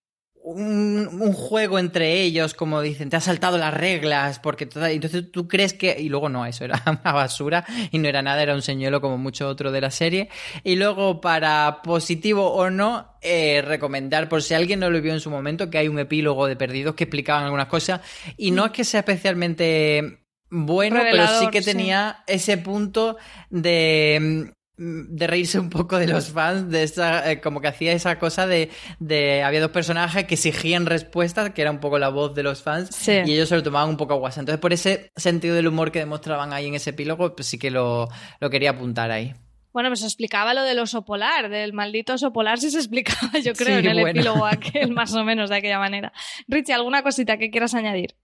[0.44, 5.32] un, un, juego entre ellos, como dicen, te has saltado las reglas, porque toda, entonces
[5.32, 8.54] tú crees que, y luego no, eso era una basura y no era nada, era
[8.54, 10.28] un señuelo como mucho otro de la serie.
[10.62, 15.20] Y luego, para positivo o no, eh, recomendar, por si alguien no lo vio en
[15.20, 18.02] su momento, que hay un epílogo de Perdidos que explicaban algunas cosas,
[18.36, 22.34] y no es que sea especialmente bueno, pero sí que tenía sí.
[22.34, 23.16] ese punto
[23.48, 28.18] de de reírse un poco de los fans, de esa, eh, como que hacía esa
[28.18, 32.34] cosa de, de, había dos personajes que exigían respuestas, que era un poco la voz
[32.34, 33.12] de los fans, sí.
[33.24, 34.40] y ellos se lo tomaban un poco a guasa.
[34.40, 37.70] Entonces, por ese sentido del humor que demostraban ahí en ese epílogo, pues sí que
[37.70, 38.08] lo,
[38.40, 39.34] lo quería apuntar ahí.
[39.72, 43.52] Bueno, pues explicaba lo del oso polar, del maldito oso polar, sí se explicaba, yo
[43.54, 44.20] creo, sí, en el bueno.
[44.20, 46.12] epílogo aquel, más o menos de aquella manera.
[46.48, 48.14] Richie, ¿alguna cosita que quieras añadir?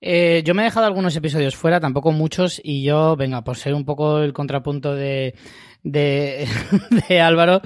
[0.00, 3.74] Eh, yo me he dejado algunos episodios fuera, tampoco muchos, y yo, venga, por ser
[3.74, 5.34] un poco el contrapunto de,
[5.82, 6.46] de,
[7.08, 7.60] de Álvaro,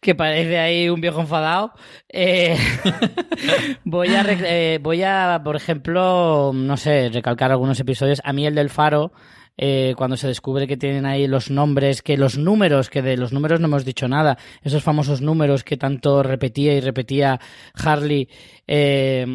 [0.00, 1.72] que parece ahí un viejo enfadado,
[2.08, 2.56] eh,
[3.84, 8.20] voy, a, eh, voy a, por ejemplo, no sé, recalcar algunos episodios.
[8.24, 9.12] A mí el del faro,
[9.56, 13.32] eh, cuando se descubre que tienen ahí los nombres, que los números, que de los
[13.32, 17.40] números no hemos dicho nada, esos famosos números que tanto repetía y repetía
[17.74, 18.28] Harley,
[18.66, 19.26] eh,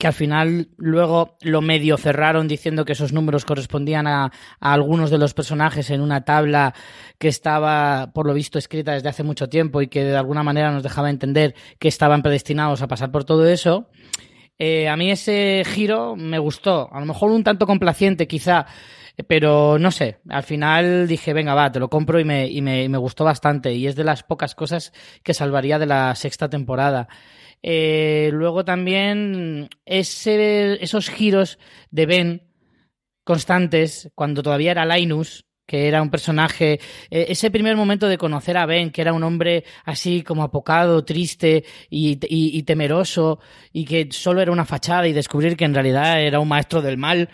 [0.00, 5.18] que al final luego lo medio cerraron diciendo que esos números correspondían a, algunos de
[5.18, 6.72] los personajes en una tabla
[7.18, 10.72] que estaba, por lo visto, escrita desde hace mucho tiempo y que de alguna manera
[10.72, 13.90] nos dejaba entender que estaban predestinados a pasar por todo eso.
[14.58, 18.64] Eh, a mí ese giro me gustó, a lo mejor un tanto complaciente quizá,
[19.26, 22.88] pero no sé, al final dije, venga, va, te lo compro y me, y me,
[22.88, 24.92] me gustó bastante y es de las pocas cosas
[25.22, 27.08] que salvaría de la sexta temporada.
[27.62, 31.58] Eh, luego también ese, esos giros
[31.90, 32.42] de Ben
[33.24, 36.80] constantes, cuando todavía era Linus, que era un personaje,
[37.10, 41.04] eh, ese primer momento de conocer a Ben, que era un hombre así como apocado,
[41.04, 43.38] triste y, y, y, temeroso,
[43.72, 46.96] y que solo era una fachada, y descubrir que en realidad era un maestro del
[46.96, 47.28] mal,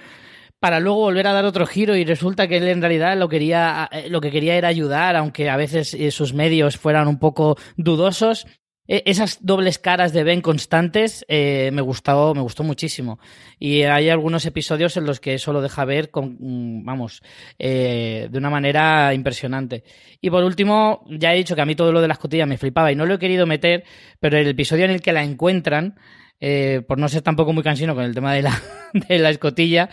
[0.60, 3.88] para luego volver a dar otro giro y resulta que él en realidad lo, quería,
[3.92, 8.46] eh, lo que quería era ayudar, aunque a veces sus medios fueran un poco dudosos.
[8.88, 13.18] Esas dobles caras de Ben constantes eh, me gustó me gustó muchísimo.
[13.58, 17.20] Y hay algunos episodios en los que eso lo deja ver con vamos
[17.58, 19.82] eh, de una manera impresionante.
[20.20, 22.58] Y por último ya he dicho que a mí todo lo de la escotilla me
[22.58, 23.82] flipaba y no lo he querido meter
[24.20, 25.96] pero el episodio en el que la encuentran
[26.40, 28.62] eh, por no ser tampoco muy cansino con el tema de la
[29.08, 29.88] de la escotilla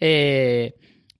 [0.00, 0.74] eh,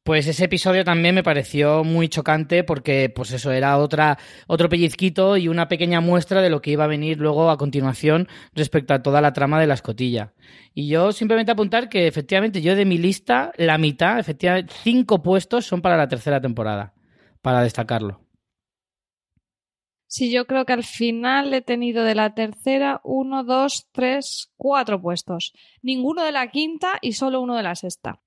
[0.08, 5.36] pues ese episodio también me pareció muy chocante porque, pues eso, era otra, otro pellizquito
[5.36, 9.02] y una pequeña muestra de lo que iba a venir luego a continuación respecto a
[9.02, 10.32] toda la trama de la escotilla.
[10.72, 15.66] Y yo simplemente apuntar que efectivamente yo de mi lista, la mitad, efectivamente, cinco puestos
[15.66, 16.94] son para la tercera temporada,
[17.42, 18.27] para destacarlo.
[20.08, 25.00] Sí, yo creo que al final he tenido de la tercera uno, dos, tres, cuatro
[25.02, 25.52] puestos.
[25.82, 28.18] Ninguno de la quinta y solo uno de la sexta.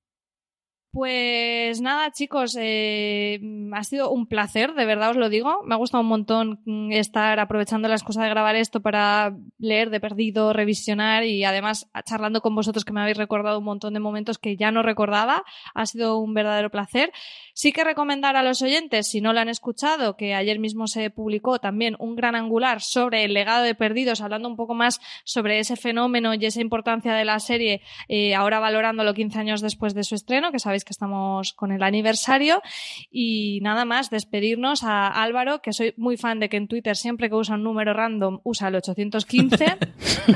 [0.94, 3.40] Pues nada, chicos, eh,
[3.72, 5.64] ha sido un placer, de verdad os lo digo.
[5.64, 6.60] Me ha gustado un montón
[6.92, 12.42] estar aprovechando las cosas de grabar esto para leer de perdido, revisionar y además charlando
[12.42, 15.46] con vosotros que me habéis recordado un montón de momentos que ya no recordaba.
[15.74, 17.14] Ha sido un verdadero placer.
[17.54, 21.10] Sí que recomendar a los oyentes, si no lo han escuchado, que ayer mismo se
[21.10, 25.60] publicó también un gran angular sobre el legado de perdidos, hablando un poco más sobre
[25.60, 30.04] ese fenómeno y esa importancia de la serie, eh, ahora valorándolo 15 años después de
[30.04, 32.62] su estreno, que sabéis que estamos con el aniversario.
[33.10, 37.30] Y nada más, despedirnos a Álvaro, que soy muy fan de que en Twitter siempre
[37.30, 39.78] que usa un número random usa el 815.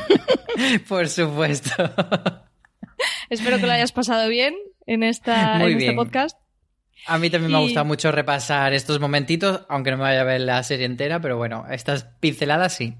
[0.87, 1.71] Por supuesto.
[3.29, 4.55] Espero que lo hayas pasado bien
[4.85, 5.89] en, esta, muy en bien.
[5.91, 6.39] este podcast.
[7.07, 10.23] A mí también me ha gustado mucho repasar estos momentitos, aunque no me vaya a
[10.23, 12.95] ver la serie entera, pero bueno, estas pinceladas sí.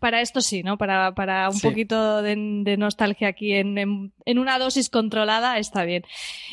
[0.00, 0.76] Para esto sí, ¿no?
[0.78, 1.66] Para, para un Sí.
[1.66, 6.04] poquito de, de nostalgia aquí en, en, en una dosis controlada está bien.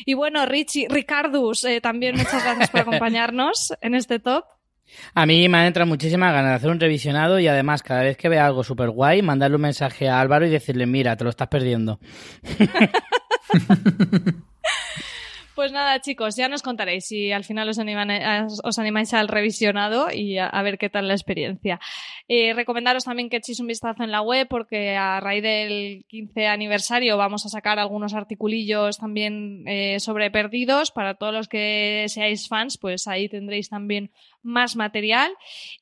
[0.06, 4.44] Y bueno, Richie, Ricardus, eh, también muchas gracias por acompañarnos en este top.
[5.14, 8.16] A mí me han entrado muchísimas ganas de hacer un revisionado y además cada vez
[8.16, 11.30] que vea algo súper guay, mandarle un mensaje a Álvaro y decirle, mira, te lo
[11.30, 11.98] estás perdiendo.
[15.54, 19.28] Pues nada, chicos, ya nos contaréis si al final os, animan- a- os animáis al
[19.28, 21.78] revisionado y a, a ver qué tal la experiencia.
[22.26, 26.48] Eh, recomendaros también que echéis un vistazo en la web porque a raíz del 15
[26.48, 30.90] aniversario vamos a sacar algunos articulillos también eh, sobre perdidos.
[30.90, 34.10] Para todos los que seáis fans, pues ahí tendréis también
[34.44, 35.32] más material.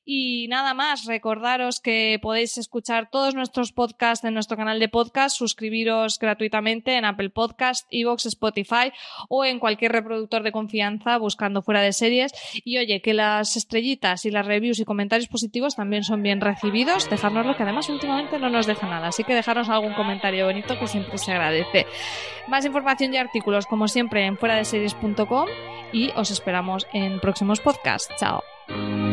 [0.05, 5.37] Y nada más, recordaros que podéis escuchar todos nuestros podcasts en nuestro canal de podcast,
[5.37, 8.91] suscribiros gratuitamente en Apple Podcast, Evox, Spotify
[9.29, 12.31] o en cualquier reproductor de confianza buscando fuera de series.
[12.63, 17.09] Y oye, que las estrellitas y las reviews y comentarios positivos también son bien recibidos.
[17.09, 19.07] Dejárnoslo, que además últimamente no nos deja nada.
[19.07, 21.85] Así que dejarnos algún comentario bonito que siempre se agradece.
[22.47, 25.47] Más información y artículos, como siempre, en fuera de series.com
[25.91, 28.13] y os esperamos en próximos podcasts.
[28.17, 28.52] Chao.
[28.69, 29.12] うん